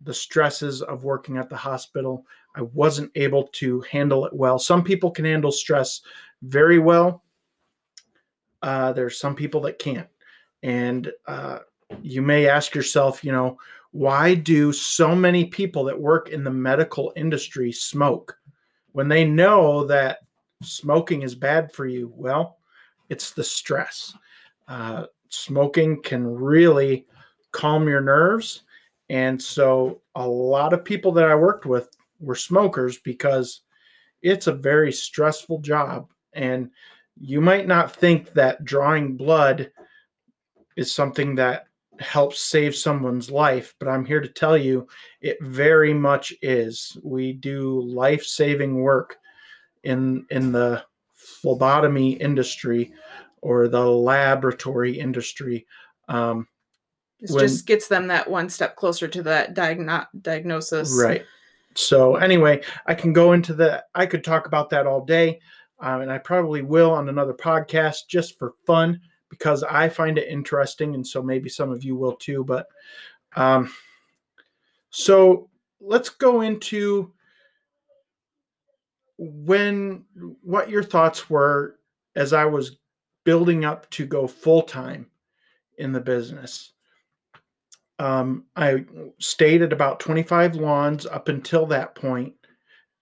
the 0.00 0.14
stresses 0.14 0.80
of 0.82 1.04
working 1.04 1.36
at 1.36 1.50
the 1.50 1.56
hospital. 1.56 2.24
I 2.54 2.62
wasn't 2.62 3.10
able 3.16 3.48
to 3.54 3.80
handle 3.82 4.24
it 4.24 4.32
well. 4.32 4.58
Some 4.58 4.84
people 4.84 5.10
can 5.10 5.24
handle 5.24 5.52
stress 5.52 6.00
very 6.42 6.78
well. 6.78 7.24
Uh, 8.62 8.92
there's 8.92 9.18
some 9.18 9.34
people 9.34 9.60
that 9.62 9.78
can't. 9.78 10.08
And 10.62 11.10
uh, 11.26 11.60
you 12.02 12.22
may 12.22 12.48
ask 12.48 12.74
yourself, 12.74 13.24
you 13.24 13.32
know, 13.32 13.58
why 13.96 14.34
do 14.34 14.74
so 14.74 15.16
many 15.16 15.46
people 15.46 15.82
that 15.84 15.98
work 15.98 16.28
in 16.28 16.44
the 16.44 16.50
medical 16.50 17.14
industry 17.16 17.72
smoke 17.72 18.36
when 18.92 19.08
they 19.08 19.24
know 19.24 19.86
that 19.86 20.18
smoking 20.62 21.22
is 21.22 21.34
bad 21.34 21.72
for 21.72 21.86
you? 21.86 22.12
Well, 22.14 22.58
it's 23.08 23.30
the 23.30 23.42
stress. 23.42 24.12
Uh, 24.68 25.06
smoking 25.30 26.02
can 26.02 26.26
really 26.26 27.06
calm 27.52 27.88
your 27.88 28.02
nerves. 28.02 28.64
And 29.08 29.40
so 29.40 30.02
a 30.14 30.28
lot 30.28 30.74
of 30.74 30.84
people 30.84 31.10
that 31.12 31.24
I 31.24 31.34
worked 31.34 31.64
with 31.64 31.88
were 32.20 32.34
smokers 32.34 32.98
because 32.98 33.62
it's 34.20 34.46
a 34.46 34.52
very 34.52 34.92
stressful 34.92 35.60
job 35.60 36.10
and 36.34 36.70
you 37.18 37.40
might 37.40 37.66
not 37.66 37.96
think 37.96 38.34
that 38.34 38.62
drawing 38.62 39.16
blood 39.16 39.70
is 40.76 40.92
something 40.92 41.34
that 41.36 41.68
helps 42.00 42.40
save 42.40 42.74
someone's 42.74 43.30
life, 43.30 43.74
but 43.78 43.88
I'm 43.88 44.04
here 44.04 44.20
to 44.20 44.28
tell 44.28 44.56
you 44.56 44.86
it 45.20 45.38
very 45.42 45.94
much 45.94 46.32
is. 46.42 46.96
We 47.02 47.32
do 47.32 47.82
life-saving 47.82 48.74
work 48.76 49.16
in 49.84 50.26
in 50.30 50.52
the 50.52 50.84
phlebotomy 51.14 52.12
industry 52.12 52.92
or 53.40 53.68
the 53.68 53.84
laboratory 53.84 54.98
industry. 54.98 55.66
Um, 56.08 56.46
it 57.20 57.28
just 57.28 57.66
gets 57.66 57.88
them 57.88 58.08
that 58.08 58.28
one 58.28 58.48
step 58.48 58.76
closer 58.76 59.08
to 59.08 59.22
that 59.22 59.54
diagno- 59.54 60.06
diagnosis. 60.20 60.98
Right. 61.02 61.24
So 61.74 62.16
anyway, 62.16 62.62
I 62.86 62.94
can 62.94 63.12
go 63.12 63.32
into 63.32 63.54
the. 63.54 63.84
I 63.94 64.06
could 64.06 64.24
talk 64.24 64.46
about 64.46 64.70
that 64.70 64.86
all 64.86 65.04
day 65.04 65.40
um, 65.80 66.02
and 66.02 66.10
I 66.10 66.18
probably 66.18 66.62
will 66.62 66.92
on 66.92 67.08
another 67.08 67.34
podcast 67.34 68.08
just 68.08 68.38
for 68.38 68.54
fun 68.66 69.00
because 69.30 69.62
I 69.62 69.88
find 69.88 70.18
it 70.18 70.28
interesting, 70.28 70.94
and 70.94 71.06
so 71.06 71.22
maybe 71.22 71.48
some 71.48 71.70
of 71.70 71.84
you 71.84 71.96
will 71.96 72.16
too. 72.16 72.44
But 72.44 72.66
um, 73.34 73.72
so 74.90 75.48
let's 75.80 76.08
go 76.08 76.40
into 76.40 77.12
when 79.18 80.04
what 80.42 80.70
your 80.70 80.82
thoughts 80.82 81.28
were 81.30 81.78
as 82.14 82.32
I 82.32 82.44
was 82.44 82.78
building 83.24 83.64
up 83.64 83.88
to 83.90 84.06
go 84.06 84.26
full 84.26 84.62
time 84.62 85.06
in 85.78 85.92
the 85.92 86.00
business. 86.00 86.72
Um, 87.98 88.44
I 88.54 88.84
stayed 89.18 89.62
at 89.62 89.72
about 89.72 90.00
25 90.00 90.56
lawns 90.56 91.06
up 91.06 91.28
until 91.28 91.66
that 91.66 91.94
point, 91.94 92.34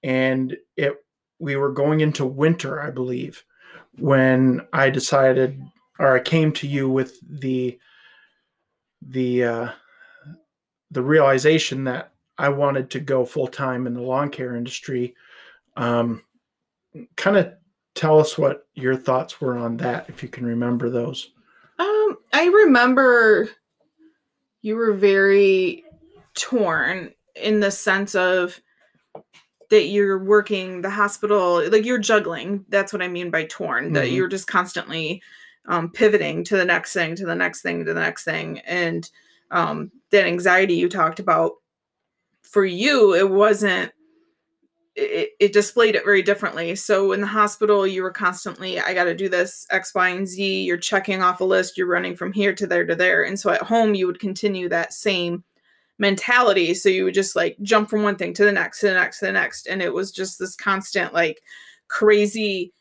and 0.03 0.57
it 0.77 1.05
we 1.39 1.57
were 1.57 1.73
going 1.73 2.01
into 2.01 2.25
winter, 2.25 2.81
I 2.81 2.91
believe, 2.91 3.45
when 3.99 4.67
I 4.73 4.91
decided 4.91 5.61
or 5.99 6.17
I 6.17 6.21
came 6.21 6.53
to 6.55 6.67
you 6.67 6.89
with 6.89 7.19
the 7.23 7.79
the 9.03 9.45
uh, 9.45 9.69
the 10.91 11.03
realization 11.03 11.85
that 11.85 12.13
I 12.39 12.49
wanted 12.49 12.91
to 12.91 13.01
go 13.01 13.25
full 13.25 13.49
time 13.49 13.87
in 13.87 13.95
the 13.95 14.03
lawn 14.03 14.31
care 14.31 14.57
industry. 14.57 15.15
Um, 15.77 16.23
kind 17.17 17.37
of 17.37 17.53
tell 17.95 18.19
us 18.19 18.39
what 18.39 18.67
your 18.75 18.97
thoughts 18.97 19.41
were 19.41 19.57
on 19.57 19.77
that, 19.79 20.09
if 20.09 20.23
you 20.23 20.29
can 20.29 20.47
remember 20.47 20.91
those. 20.91 21.31
Um, 21.79 22.19
I 22.33 22.47
remember 22.47 23.49
you 24.63 24.77
were 24.77 24.95
very 24.95 25.85
torn 26.35 27.13
in 27.37 27.61
the 27.61 27.71
sense 27.71 28.15
of 28.15 28.61
that 29.71 29.87
you're 29.87 30.19
working 30.19 30.83
the 30.83 30.91
hospital 30.91 31.69
like 31.71 31.85
you're 31.85 31.99
juggling 31.99 32.65
that's 32.69 32.93
what 32.93 33.03
i 33.03 33.09
mean 33.09 33.31
by 33.31 33.45
torn 33.45 33.87
mm-hmm. 33.87 33.95
that 33.95 34.11
you're 34.11 34.29
just 34.29 34.47
constantly 34.47 35.23
um, 35.67 35.91
pivoting 35.91 36.45
to 36.45 36.57
the 36.57 36.65
next 36.65 36.93
thing 36.93 37.15
to 37.17 37.27
the 37.27 37.35
next 37.35 37.63
thing 37.63 37.85
to 37.85 37.93
the 37.93 38.01
next 38.01 38.25
thing 38.25 38.59
and 38.61 39.11
um, 39.51 39.91
that 40.11 40.27
anxiety 40.27 40.75
you 40.75 40.89
talked 40.89 41.21
about 41.21 41.53
for 42.43 42.65
you 42.65 43.15
it 43.15 43.31
wasn't 43.31 43.91
it, 44.97 45.31
it 45.41 45.53
displayed 45.53 45.97
it 45.97 46.05
very 46.05 46.23
differently 46.23 46.75
so 46.75 47.13
in 47.13 47.21
the 47.21 47.27
hospital 47.27 47.87
you 47.87 48.03
were 48.03 48.13
constantly 48.13 48.79
i 48.81 48.95
got 48.95 49.05
to 49.05 49.15
do 49.15 49.29
this 49.29 49.67
x 49.71 49.95
y 49.95 50.11
and 50.11 50.29
z 50.29 50.63
you're 50.63 50.77
checking 50.77 51.23
off 51.23 51.41
a 51.41 51.45
list 51.45 51.77
you're 51.77 51.87
running 51.87 52.15
from 52.15 52.33
here 52.33 52.55
to 52.55 52.67
there 52.67 52.87
to 52.87 52.95
there 52.95 53.25
and 53.25 53.39
so 53.39 53.51
at 53.51 53.63
home 53.63 53.95
you 53.95 54.07
would 54.07 54.21
continue 54.21 54.69
that 54.69 54.93
same 54.93 55.43
mentality. 55.99 56.75
So 56.75 56.89
you 56.89 57.05
would 57.05 57.15
just 57.15 57.37
like 57.37 57.57
jump 57.63 57.91
from 57.91 58.03
one 58.03 58.17
thing 58.17 58.35
to 58.35 58.45
the 58.45 58.53
next, 58.53 58.81
to 58.81 58.89
the 58.89 58.95
next, 58.95 59.21
to 59.21 59.27
the 59.27 59.33
next. 59.33 59.67
And 59.67 59.83
it 59.83 59.93
was 59.93 60.11
just 60.11 60.39
this 60.39 60.57
constant, 60.57 61.13
like 61.13 61.43
crazy 61.89 62.73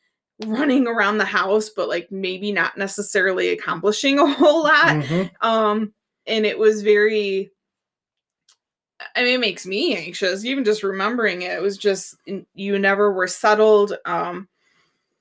running 0.46 0.88
around 0.88 1.18
the 1.18 1.26
house, 1.26 1.70
but 1.70 1.88
like 1.88 2.12
maybe 2.12 2.52
not 2.52 2.78
necessarily 2.78 3.50
accomplishing 3.50 4.20
a 4.20 4.28
whole 4.28 4.64
lot. 4.64 4.88
Mm-hmm. 4.88 5.48
Um, 5.48 5.94
and 6.26 6.46
it 6.46 6.58
was 6.58 6.82
very, 6.82 7.52
I 9.16 9.24
mean, 9.24 9.36
it 9.36 9.40
makes 9.40 9.66
me 9.66 9.96
anxious, 9.96 10.46
even 10.46 10.64
just 10.64 10.84
remembering 10.84 11.42
it. 11.42 11.52
It 11.52 11.62
was 11.62 11.78
just, 11.78 12.16
you 12.54 12.80
never 12.80 13.12
were 13.12 13.28
settled. 13.28 13.94
Um, 14.06 14.48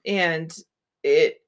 and 0.07 0.55
it 1.03 1.42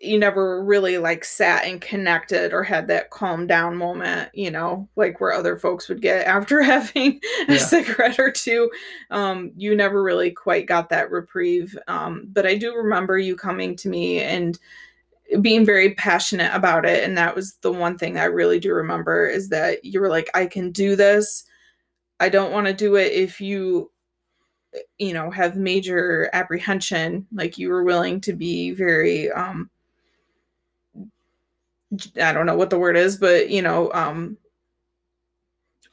you 0.00 0.18
never 0.18 0.64
really 0.64 0.98
like 0.98 1.24
sat 1.24 1.64
and 1.64 1.80
connected 1.80 2.52
or 2.52 2.62
had 2.62 2.88
that 2.88 3.10
calm 3.10 3.46
down 3.46 3.76
moment, 3.76 4.30
you 4.34 4.50
know, 4.50 4.88
like 4.96 5.20
where 5.20 5.32
other 5.32 5.56
folks 5.56 5.88
would 5.88 6.00
get 6.00 6.26
after 6.26 6.62
having 6.62 7.20
a 7.48 7.52
Yeah. 7.52 7.58
cigarette 7.58 8.18
or 8.18 8.30
two. 8.30 8.70
Um, 9.10 9.52
you 9.56 9.74
never 9.76 10.02
really 10.02 10.30
quite 10.30 10.66
got 10.66 10.88
that 10.90 11.10
reprieve. 11.10 11.76
Um, 11.88 12.28
but 12.32 12.46
I 12.46 12.56
do 12.56 12.74
remember 12.74 13.18
you 13.18 13.36
coming 13.36 13.76
to 13.76 13.88
me 13.88 14.20
and 14.20 14.58
being 15.40 15.64
very 15.64 15.94
passionate 15.94 16.54
about 16.54 16.84
it. 16.84 17.04
And 17.04 17.16
that 17.16 17.34
was 17.34 17.54
the 17.62 17.72
one 17.72 17.98
thing 17.98 18.18
I 18.18 18.24
really 18.24 18.58
do 18.58 18.74
remember 18.74 19.26
is 19.26 19.48
that 19.50 19.84
you 19.84 20.00
were 20.00 20.10
like, 20.10 20.30
I 20.34 20.46
can 20.46 20.72
do 20.72 20.96
this. 20.96 21.44
I 22.20 22.28
don't 22.28 22.52
want 22.52 22.66
to 22.68 22.74
do 22.74 22.96
it 22.96 23.12
if 23.12 23.40
you 23.40 23.90
you 24.98 25.12
know 25.12 25.30
have 25.30 25.56
major 25.56 26.30
apprehension 26.32 27.26
like 27.32 27.58
you 27.58 27.68
were 27.68 27.84
willing 27.84 28.20
to 28.20 28.32
be 28.32 28.70
very 28.72 29.30
um 29.32 29.70
i 32.20 32.32
don't 32.32 32.46
know 32.46 32.56
what 32.56 32.70
the 32.70 32.78
word 32.78 32.96
is 32.96 33.16
but 33.16 33.50
you 33.50 33.62
know 33.62 33.90
um 33.92 34.36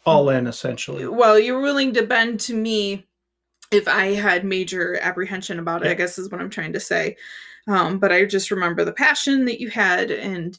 All 0.05 0.29
in 0.29 0.47
essentially. 0.47 1.07
well 1.07 1.37
you're 1.37 1.61
willing 1.61 1.93
to 1.93 2.03
bend 2.05 2.39
to 2.41 2.53
me 2.53 3.05
if 3.71 3.87
i 3.87 4.07
had 4.07 4.45
major 4.45 4.97
apprehension 5.01 5.59
about 5.59 5.85
it 5.85 5.89
i 5.89 5.93
guess 5.93 6.17
is 6.17 6.29
what 6.29 6.41
i'm 6.41 6.49
trying 6.49 6.73
to 6.73 6.79
say. 6.79 7.15
Um 7.67 7.99
but 7.99 8.11
i 8.11 8.25
just 8.25 8.51
remember 8.51 8.83
the 8.85 8.93
passion 8.93 9.45
that 9.45 9.59
you 9.59 9.69
had 9.69 10.09
and 10.11 10.57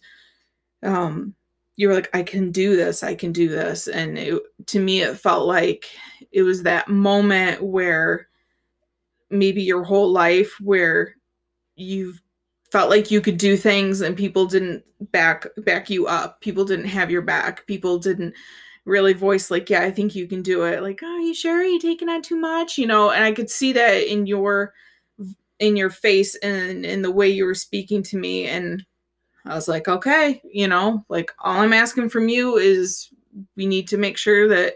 um 0.83 1.35
you 1.77 1.89
were 1.89 1.95
like 1.95 2.11
i 2.15 2.23
can 2.23 2.51
do 2.53 2.77
this 2.77 3.03
i 3.03 3.15
can 3.15 3.33
do 3.33 3.49
this. 3.49 3.89
And 3.89 4.19
it, 4.19 4.43
to 4.67 4.79
me 4.79 5.01
it 5.01 5.19
felt 5.19 5.47
like 5.47 5.87
it 6.31 6.43
was 6.43 6.63
that 6.63 6.89
moment 6.89 7.63
where 7.63 8.29
maybe 9.31 9.63
your 9.63 9.83
whole 9.85 10.11
life 10.11 10.55
where 10.61 11.15
you've 11.77 12.21
felt 12.71 12.91
like 12.91 13.11
you 13.11 13.21
could 13.21 13.37
do 13.37 13.57
things 13.57 14.01
and 14.01 14.17
people 14.17 14.47
didn't 14.47 14.85
back 15.13 15.47
back 15.59 15.91
you 15.91 16.07
up. 16.07 16.41
People 16.41 16.65
didn't 16.65 16.87
have 16.87 17.11
your 17.11 17.23
back. 17.23 17.67
People 17.67 17.99
didn't 17.99 18.35
really 18.87 19.13
voice 19.13 19.51
like 19.51 19.69
yeah 19.69 19.83
i 19.83 19.91
think 19.91 20.15
you 20.15 20.27
can 20.27 20.43
do 20.43 20.65
it. 20.65 20.83
Like 20.83 21.01
oh 21.03 21.19
you 21.19 21.35
sure? 21.35 21.61
Are 21.61 21.65
you 21.65 21.79
taking 21.79 22.09
on 22.09 22.23
too 22.23 22.37
much? 22.37 22.79
You 22.79 22.87
know 22.87 23.11
and 23.11 23.25
i 23.25 23.33
could 23.33 23.51
see 23.51 23.73
that 23.73 24.11
in 24.11 24.27
your 24.27 24.73
in 25.61 25.77
your 25.77 25.91
face 25.91 26.35
and 26.37 26.85
in 26.85 27.03
the 27.03 27.11
way 27.11 27.29
you 27.29 27.45
were 27.45 27.55
speaking 27.55 28.03
to 28.03 28.17
me 28.17 28.47
and 28.47 28.85
i 29.45 29.55
was 29.55 29.69
like 29.69 29.87
okay 29.87 30.41
you 30.51 30.67
know 30.67 31.05
like 31.09 31.31
all 31.39 31.61
i'm 31.61 31.73
asking 31.73 32.09
from 32.09 32.29
you 32.29 32.57
is 32.57 33.11
we 33.57 33.67
need 33.67 33.87
to 33.87 33.99
make 33.99 34.17
sure 34.17 34.49
that 34.49 34.75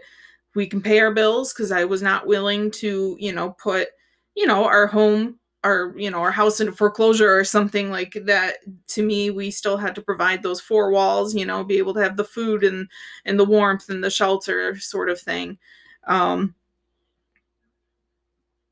we 0.53 0.65
can 0.65 0.81
pay 0.81 0.99
our 0.99 1.13
bills 1.13 1.51
because 1.51 1.71
i 1.71 1.83
was 1.83 2.01
not 2.01 2.27
willing 2.27 2.71
to 2.71 3.17
you 3.19 3.33
know 3.33 3.55
put 3.61 3.89
you 4.35 4.45
know 4.45 4.63
our 4.63 4.87
home 4.87 5.37
our 5.65 5.93
you 5.97 6.11
know 6.11 6.19
our 6.19 6.31
house 6.31 6.59
into 6.59 6.71
foreclosure 6.71 7.35
or 7.35 7.43
something 7.43 7.89
like 7.89 8.15
that 8.23 8.57
to 8.87 9.03
me 9.03 9.31
we 9.31 9.49
still 9.49 9.77
had 9.77 9.95
to 9.95 10.01
provide 10.01 10.43
those 10.43 10.61
four 10.61 10.91
walls 10.91 11.33
you 11.33 11.45
know 11.45 11.63
be 11.63 11.79
able 11.79 11.93
to 11.93 11.99
have 11.99 12.15
the 12.15 12.23
food 12.23 12.63
and 12.63 12.87
and 13.25 13.39
the 13.39 13.43
warmth 13.43 13.89
and 13.89 14.03
the 14.03 14.09
shelter 14.09 14.77
sort 14.77 15.09
of 15.09 15.19
thing 15.19 15.57
um 16.05 16.53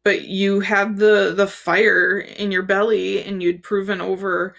but 0.04 0.26
you 0.28 0.60
had 0.60 0.96
the 0.98 1.34
the 1.36 1.48
fire 1.48 2.20
in 2.20 2.52
your 2.52 2.64
belly 2.64 3.24
and 3.24 3.42
you'd 3.42 3.64
proven 3.64 4.00
over 4.00 4.54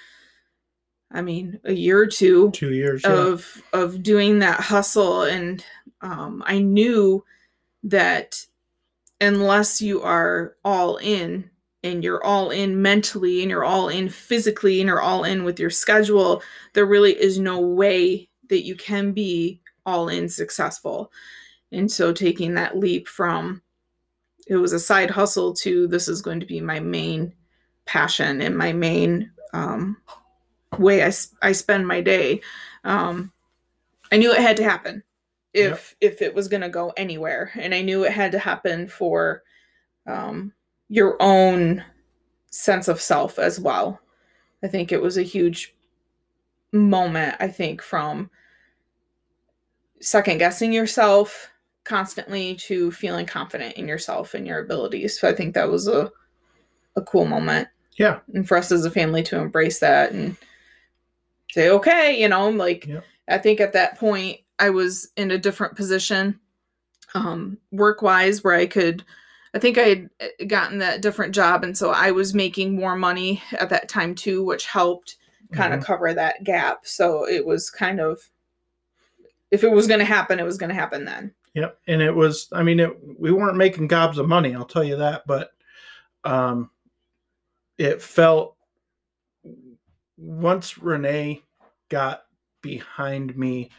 i 1.12 1.23
mean 1.23 1.61
a 1.64 1.73
year 1.73 2.01
or 2.01 2.07
two 2.07 2.51
Two 2.51 2.73
years. 2.75 3.03
yeah. 3.05 3.12
of 3.12 3.62
of 3.73 4.03
doing 4.03 4.40
that 4.40 4.59
hustle 4.61 5.23
and 5.23 5.64
um, 6.01 6.42
i 6.47 6.59
knew 6.59 7.25
that 7.85 8.44
unless 9.20 9.81
you 9.81 10.03
are 10.03 10.57
all 10.64 10.97
in 10.97 11.49
and 11.85 12.03
you're 12.03 12.25
all 12.25 12.51
in 12.51 12.83
mentally 12.83 13.42
and 13.42 13.51
you're 13.51 13.64
all 13.64 13.88
in 13.88 14.09
physically 14.09 14.81
and 14.81 14.88
you're 14.88 15.01
all 15.01 15.23
in 15.23 15.44
with 15.44 15.61
your 15.61 15.70
schedule 15.70 16.42
there 16.73 16.87
really 16.87 17.12
is 17.12 17.38
no 17.38 17.61
way 17.61 18.29
that 18.49 18.64
you 18.64 18.75
can 18.75 19.12
be 19.12 19.61
all 19.87 20.09
in 20.09 20.29
successful. 20.29 21.12
And 21.73 21.90
so 21.90 22.12
taking 22.12 22.55
that 22.55 22.79
leap 22.79 23.09
from 23.09 23.62
it 24.47 24.57
was 24.57 24.73
a 24.73 24.79
side 24.79 25.11
hustle 25.11 25.55
to 25.55 25.87
this 25.87 26.07
is 26.07 26.20
going 26.20 26.40
to 26.40 26.47
be 26.47 26.61
my 26.61 26.79
main 26.79 27.33
passion 27.87 28.42
and 28.42 28.57
my 28.57 28.73
main 28.73 29.31
um, 29.53 29.97
way 30.79 31.03
I 31.03 31.53
spend 31.53 31.87
my 31.87 32.01
day. 32.01 32.40
Um, 32.85 33.33
i 34.12 34.16
knew 34.18 34.33
it 34.33 34.40
had 34.40 34.59
to 34.59 34.62
happen 34.62 35.03
if 35.55 35.97
if 36.01 36.20
it 36.20 36.35
was 36.35 36.47
going 36.47 36.61
to 36.61 36.68
go 36.68 36.92
anywhere 36.97 37.51
and 37.55 37.75
i 37.75 37.81
knew 37.81 38.05
it 38.05 38.12
had 38.12 38.31
to 38.33 38.38
happen 38.38 38.87
for 38.87 39.42
um, 40.07 40.53
your 40.94 41.16
own 41.20 41.83
sense 42.52 42.87
of 42.87 43.00
self 43.00 43.37
as 43.40 43.59
well 43.59 43.98
i 44.62 44.68
think 44.68 44.92
it 44.92 45.02
was 45.02 45.16
a 45.16 45.22
huge 45.22 45.74
moment 46.72 47.35
i 47.40 47.48
think 47.48 47.83
from 47.83 48.30
second 50.00 50.38
guessing 50.38 50.72
yourself 50.72 51.50
constantly 51.83 52.54
to 52.54 52.92
feeling 52.92 53.26
confident 53.26 53.74
in 53.76 53.88
yourself 53.88 54.35
and 54.35 54.46
your 54.46 54.61
abilities 54.61 55.18
so 55.18 55.28
i 55.28 55.33
think 55.35 55.54
that 55.54 55.68
was 55.68 55.88
a 55.88 56.11
a 56.96 57.02
cool 57.02 57.24
moment 57.24 57.66
Yeah. 57.98 58.20
and 58.33 58.46
for 58.46 58.57
us 58.57 58.70
as 58.70 58.85
a 58.85 58.90
family 58.90 59.24
to 59.24 59.38
embrace 59.40 59.80
that 59.80 60.12
and 60.12 60.37
say 61.50 61.70
okay 61.70 62.20
you 62.20 62.28
know 62.28 62.50
like 62.50 62.87
Yep. 62.87 63.04
i 63.28 63.38
think 63.38 63.61
at 63.61 63.72
that 63.72 63.98
point 63.98 64.38
i 64.61 64.70
was 64.70 65.09
in 65.16 65.33
a 65.33 65.38
different 65.38 65.74
position 65.74 66.38
um 67.14 67.59
work 67.72 68.00
wise 68.00 68.44
where 68.44 68.54
i 68.54 68.66
could 68.66 69.04
i 69.55 69.59
think 69.59 69.79
i 69.79 69.83
had 69.83 70.11
uh, 70.21 70.45
gotten 70.47 70.79
that 70.79 71.01
different 71.01 71.35
job 71.35 71.64
and 71.64 71.77
so 71.77 71.90
i 71.90 72.11
was 72.11 72.35
making 72.35 72.77
more 72.77 72.97
money 72.97 73.43
at 73.59 73.71
that 73.71 73.88
time 73.88 74.14
too 74.14 74.45
which 74.45 74.67
helped 74.67 75.17
kind 75.53 75.73
of 75.73 75.81
Mhm. 75.81 75.85
cover 75.85 76.12
that 76.12 76.45
gap 76.45 76.81
so 76.85 77.27
it 77.29 77.45
was 77.45 77.71
kind 77.71 78.01
of 78.01 78.19
if 79.51 79.62
it 79.64 79.71
was 79.71 79.87
going 79.87 80.01
to 80.01 80.05
happen 80.05 80.38
it 80.38 80.45
was 80.45 80.59
going 80.59 80.71
to 80.71 80.75
happen 80.75 81.05
then 81.05 81.33
Yep. 81.55 81.79
And 81.87 82.03
it 82.03 82.11
was, 82.11 82.49
I 82.53 82.64
mean, 82.64 82.81
it, 82.81 82.90
we 83.17 83.31
weren't 83.31 83.57
making 83.57 83.87
gobs 83.87 84.19
of 84.19 84.29
money, 84.29 84.57
I'll 84.57 84.64
tell 84.64 84.83
you 84.83 84.97
that, 84.97 85.23
but 85.25 85.53
um, 86.25 86.69
it 87.79 88.03
felt 88.03 88.57
once 90.17 90.79
Renee 90.79 91.43
got 91.90 92.25
behind 92.61 93.37
me, 93.37 93.71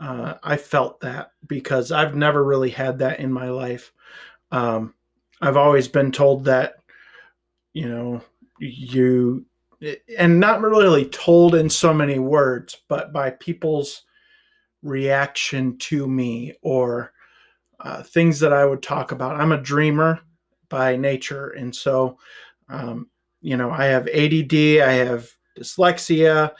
uh, 0.00 0.34
I 0.42 0.56
felt 0.56 0.98
that 1.00 1.30
because 1.46 1.92
I've 1.92 2.16
never 2.16 2.42
really 2.42 2.70
had 2.70 2.98
that 2.98 3.20
in 3.20 3.32
my 3.32 3.50
life. 3.50 3.92
Um, 4.50 4.94
I've 5.40 5.56
always 5.56 5.88
been 5.88 6.12
told 6.12 6.44
that, 6.44 6.76
you 7.72 7.88
know, 7.88 8.22
you, 8.58 9.44
and 10.18 10.40
not 10.40 10.62
really 10.62 11.06
told 11.06 11.54
in 11.54 11.68
so 11.68 11.92
many 11.92 12.18
words, 12.18 12.76
but 12.88 13.12
by 13.12 13.30
people's 13.30 14.02
reaction 14.82 15.76
to 15.78 16.06
me 16.06 16.54
or 16.62 17.12
uh, 17.80 18.02
things 18.02 18.40
that 18.40 18.52
I 18.52 18.64
would 18.64 18.82
talk 18.82 19.12
about. 19.12 19.36
I'm 19.36 19.52
a 19.52 19.60
dreamer 19.60 20.20
by 20.68 20.96
nature. 20.96 21.50
And 21.50 21.74
so, 21.74 22.18
um, 22.68 23.08
you 23.42 23.56
know, 23.56 23.70
I 23.70 23.84
have 23.86 24.08
ADD, 24.08 24.54
I 24.82 24.92
have 24.92 25.28
dyslexia. 25.58 26.52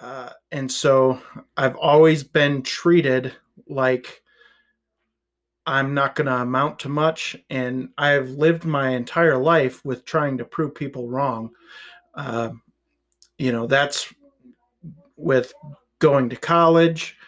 Uh, 0.00 0.30
and 0.52 0.70
so 0.70 1.20
I've 1.56 1.76
always 1.76 2.22
been 2.22 2.62
treated 2.62 3.32
like 3.68 4.22
I'm 5.68 5.92
not 5.92 6.14
going 6.14 6.28
to 6.28 6.34
amount 6.34 6.78
to 6.80 6.88
much. 6.88 7.36
And 7.50 7.90
I've 7.98 8.30
lived 8.30 8.64
my 8.64 8.88
entire 8.88 9.36
life 9.36 9.84
with 9.84 10.06
trying 10.06 10.38
to 10.38 10.44
prove 10.46 10.74
people 10.74 11.08
wrong. 11.08 11.50
Uh, 12.14 12.52
you 13.36 13.52
know, 13.52 13.66
that's 13.66 14.12
with 15.16 15.52
going 15.98 16.30
to 16.30 16.36
college 16.36 17.18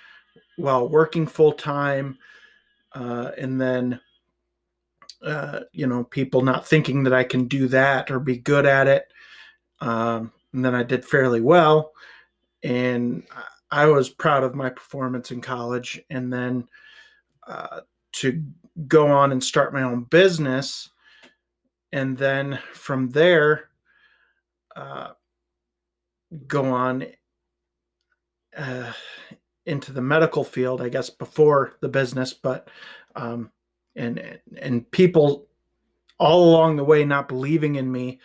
while 0.56 0.88
working 0.88 1.26
full 1.26 1.52
time. 1.52 2.16
Uh, 2.94 3.32
and 3.36 3.60
then, 3.60 4.00
uh, 5.22 5.60
you 5.72 5.86
know, 5.86 6.04
people 6.04 6.40
not 6.40 6.66
thinking 6.66 7.02
that 7.02 7.12
I 7.12 7.24
can 7.24 7.46
do 7.46 7.68
that 7.68 8.10
or 8.10 8.18
be 8.18 8.38
good 8.38 8.64
at 8.64 8.88
it. 8.88 9.04
Um, 9.80 10.32
and 10.54 10.64
then 10.64 10.74
I 10.74 10.82
did 10.82 11.04
fairly 11.04 11.42
well. 11.42 11.92
And 12.62 13.22
I 13.70 13.84
was 13.84 14.08
proud 14.08 14.44
of 14.44 14.54
my 14.54 14.70
performance 14.70 15.30
in 15.30 15.42
college. 15.42 16.00
And 16.08 16.32
then 16.32 16.66
uh, 17.46 17.80
to 18.12 18.42
go 18.86 19.08
on 19.08 19.32
and 19.32 19.42
start 19.42 19.72
my 19.72 19.82
own 19.82 20.04
business. 20.04 20.90
And 21.92 22.16
then 22.16 22.58
from 22.72 23.10
there, 23.10 23.70
uh, 24.76 25.10
go 26.46 26.64
on 26.66 27.06
uh, 28.56 28.92
into 29.66 29.92
the 29.92 30.02
medical 30.02 30.44
field, 30.44 30.80
I 30.80 30.88
guess, 30.88 31.10
before 31.10 31.74
the 31.80 31.88
business, 31.88 32.32
but 32.32 32.68
um, 33.16 33.50
and 33.96 34.38
and 34.60 34.90
people 34.90 35.46
all 36.18 36.50
along 36.50 36.76
the 36.76 36.84
way 36.84 37.04
not 37.04 37.28
believing 37.28 37.76
in 37.76 37.90
me, 37.90 38.20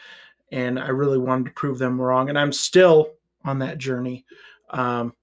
and 0.52 0.80
I 0.80 0.90
really 0.90 1.18
wanted 1.18 1.46
to 1.46 1.52
prove 1.52 1.80
them 1.80 2.00
wrong, 2.00 2.30
and 2.30 2.38
I'm 2.38 2.54
still 2.54 3.14
on 3.44 3.60
that 3.60 3.78
journey, 3.78 4.26
um, 4.72 5.14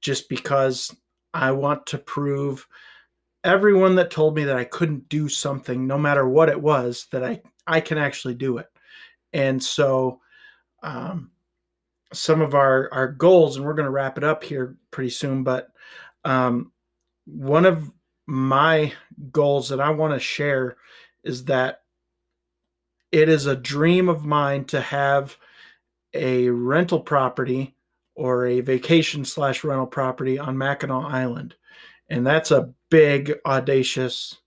just 0.00 0.28
because 0.28 0.94
I 1.34 1.52
want 1.52 1.86
to 1.86 1.98
prove 1.98 2.66
everyone 3.44 3.94
that 3.96 4.10
told 4.10 4.36
me 4.36 4.44
that 4.44 4.56
I 4.56 4.64
couldn't 4.64 5.08
do 5.08 5.28
something, 5.28 5.86
no 5.86 5.98
matter 5.98 6.28
what 6.28 6.48
it 6.48 6.60
was, 6.60 7.06
that 7.12 7.24
I 7.24 7.40
I 7.66 7.80
can 7.80 7.98
actually 7.98 8.34
do 8.34 8.58
it, 8.58 8.66
And 9.32 9.62
so, 9.62 10.20
um, 10.82 11.30
some 12.12 12.40
of 12.40 12.54
our 12.54 12.88
our 12.92 13.08
goals, 13.08 13.56
and 13.56 13.64
we're 13.64 13.74
going 13.74 13.84
to 13.84 13.90
wrap 13.90 14.18
it 14.18 14.24
up 14.24 14.42
here 14.42 14.76
pretty 14.90 15.10
soon. 15.10 15.44
But 15.44 15.70
um, 16.24 16.72
one 17.26 17.66
of 17.66 17.90
my 18.26 18.92
goals 19.32 19.68
that 19.70 19.80
I 19.80 19.90
want 19.90 20.14
to 20.14 20.20
share 20.20 20.76
is 21.24 21.44
that 21.46 21.82
it 23.12 23.28
is 23.28 23.46
a 23.46 23.56
dream 23.56 24.08
of 24.08 24.24
mine 24.24 24.64
to 24.66 24.80
have 24.80 25.36
a 26.14 26.48
rental 26.50 27.00
property 27.00 27.74
or 28.14 28.46
a 28.46 28.60
vacation 28.60 29.24
slash 29.24 29.64
rental 29.64 29.86
property 29.86 30.38
on 30.38 30.58
Mackinac 30.58 31.04
Island. 31.12 31.54
And 32.08 32.26
that's 32.26 32.50
a 32.50 32.72
big, 32.90 33.34
audacious 33.46 34.38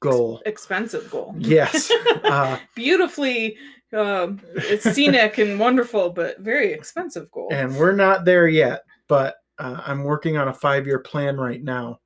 goal. 0.00 0.42
Expensive 0.46 1.10
goal. 1.10 1.34
Yes. 1.38 1.90
Uh, 2.28 2.58
Beautifully, 2.74 3.56
um, 3.94 4.38
it's 4.54 4.84
scenic 4.92 5.38
and 5.38 5.58
wonderful, 5.58 6.10
but 6.10 6.38
very 6.40 6.72
expensive 6.74 7.30
goal. 7.30 7.48
and 7.52 7.74
we're 7.74 7.94
not 7.94 8.26
there 8.26 8.48
yet, 8.48 8.82
but 9.08 9.36
uh, 9.58 9.80
I'm 9.86 10.04
working 10.04 10.36
on 10.36 10.48
a 10.48 10.52
five 10.52 10.86
year 10.86 10.98
plan 10.98 11.38
right 11.38 11.62
now. 11.64 12.00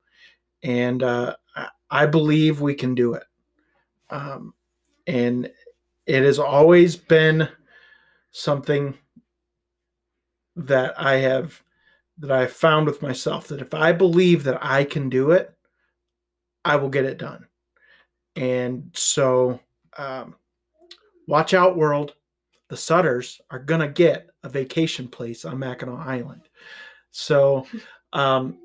And 0.62 1.02
uh, 1.02 1.34
I- 1.56 1.68
I 1.90 2.06
believe 2.06 2.60
we 2.60 2.74
can 2.74 2.94
do 2.94 3.14
it. 3.14 3.24
Um, 4.10 4.54
and 5.08 5.50
it 6.06 6.22
has 6.22 6.38
always 6.38 6.94
been 6.96 7.48
something 8.30 8.94
that 10.56 10.94
I 11.00 11.14
have 11.16 11.60
that 12.18 12.30
I 12.30 12.46
found 12.46 12.86
with 12.86 13.02
myself 13.02 13.48
that 13.48 13.60
if 13.60 13.74
I 13.74 13.92
believe 13.92 14.44
that 14.44 14.58
I 14.64 14.84
can 14.84 15.08
do 15.08 15.32
it, 15.32 15.52
I 16.64 16.76
will 16.76 16.88
get 16.88 17.04
it 17.04 17.18
done. 17.18 17.46
And 18.36 18.90
so, 18.94 19.60
um, 19.96 20.36
watch 21.26 21.54
out, 21.54 21.76
world. 21.76 22.14
The 22.68 22.76
Sutters 22.76 23.40
are 23.50 23.58
gonna 23.58 23.88
get 23.88 24.28
a 24.42 24.48
vacation 24.48 25.08
place 25.08 25.44
on 25.44 25.58
Mackinac 25.58 26.06
Island. 26.06 26.48
So, 27.10 27.66
um, 28.12 28.58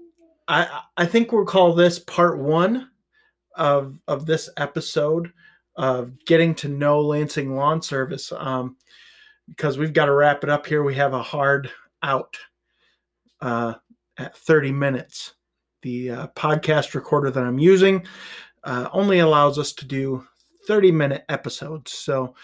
I 0.47 0.81
I 0.95 1.05
think 1.05 1.31
we'll 1.31 1.45
call 1.45 1.73
this 1.73 1.99
part 1.99 2.37
one 2.39 2.89
of 3.55 3.99
of 4.07 4.25
this 4.25 4.49
episode 4.57 5.33
of 5.75 6.13
getting 6.25 6.55
to 6.55 6.67
know 6.67 7.01
Lansing 7.01 7.55
Lawn 7.55 7.81
Service. 7.81 8.31
Um, 8.31 8.77
because 9.47 9.77
we've 9.77 9.93
got 9.93 10.05
to 10.05 10.13
wrap 10.13 10.43
it 10.43 10.49
up 10.49 10.65
here. 10.65 10.83
We 10.83 10.95
have 10.95 11.13
a 11.13 11.23
hard 11.23 11.71
out 12.03 12.35
uh, 13.41 13.75
at 14.17 14.37
30 14.37 14.71
minutes. 14.71 15.33
The 15.83 16.09
uh, 16.09 16.27
podcast 16.35 16.95
recorder 16.95 17.31
that 17.31 17.43
I'm 17.43 17.59
using 17.59 18.05
uh, 18.63 18.89
only 18.91 19.19
allows 19.19 19.57
us 19.59 19.73
to 19.73 19.85
do 19.85 20.25
30 20.67 20.91
minute 20.91 21.23
episodes. 21.29 21.93
So, 21.93 22.35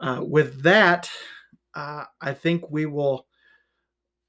uh, 0.00 0.22
with 0.22 0.62
that, 0.62 1.10
uh, 1.74 2.04
I 2.20 2.32
think 2.32 2.70
we 2.70 2.86
will 2.86 3.26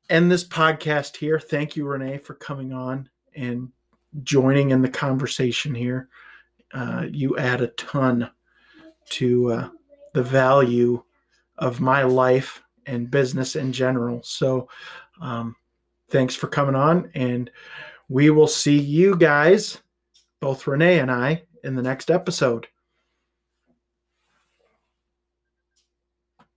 end 0.10 0.32
this 0.32 0.46
podcast 0.46 1.16
here. 1.16 1.40
Thank 1.40 1.76
you, 1.76 1.86
Renee, 1.86 2.18
for 2.18 2.34
coming 2.36 2.74
on 2.74 3.10
and 3.36 3.70
joining 4.24 4.72
in 4.72 4.82
the 4.82 4.90
conversation 4.90 5.76
here. 5.76 6.10
Uh, 6.74 7.06
you 7.10 7.38
add 7.38 7.62
a 7.62 7.68
ton 7.68 8.30
to 9.10 9.70
the 10.14 10.24
value 10.24 11.04
of 11.58 11.80
my 11.80 12.04
life 12.04 12.64
and 12.86 13.12
business 13.12 13.56
in 13.56 13.72
general. 13.72 14.22
So, 14.24 14.68
um, 15.22 15.56
thanks 16.10 16.36
for 16.36 16.48
coming 16.48 16.76
on, 16.76 17.12
and 17.14 17.52
we 18.10 18.30
will 18.30 18.48
see 18.48 18.78
you 18.78 19.16
guys, 19.16 19.82
both 20.40 20.68
Renee 20.68 21.00
and 21.00 21.12
I, 21.12 21.44
in 21.64 21.76
the 21.76 21.82
next 21.82 22.10
episode. 22.10 22.68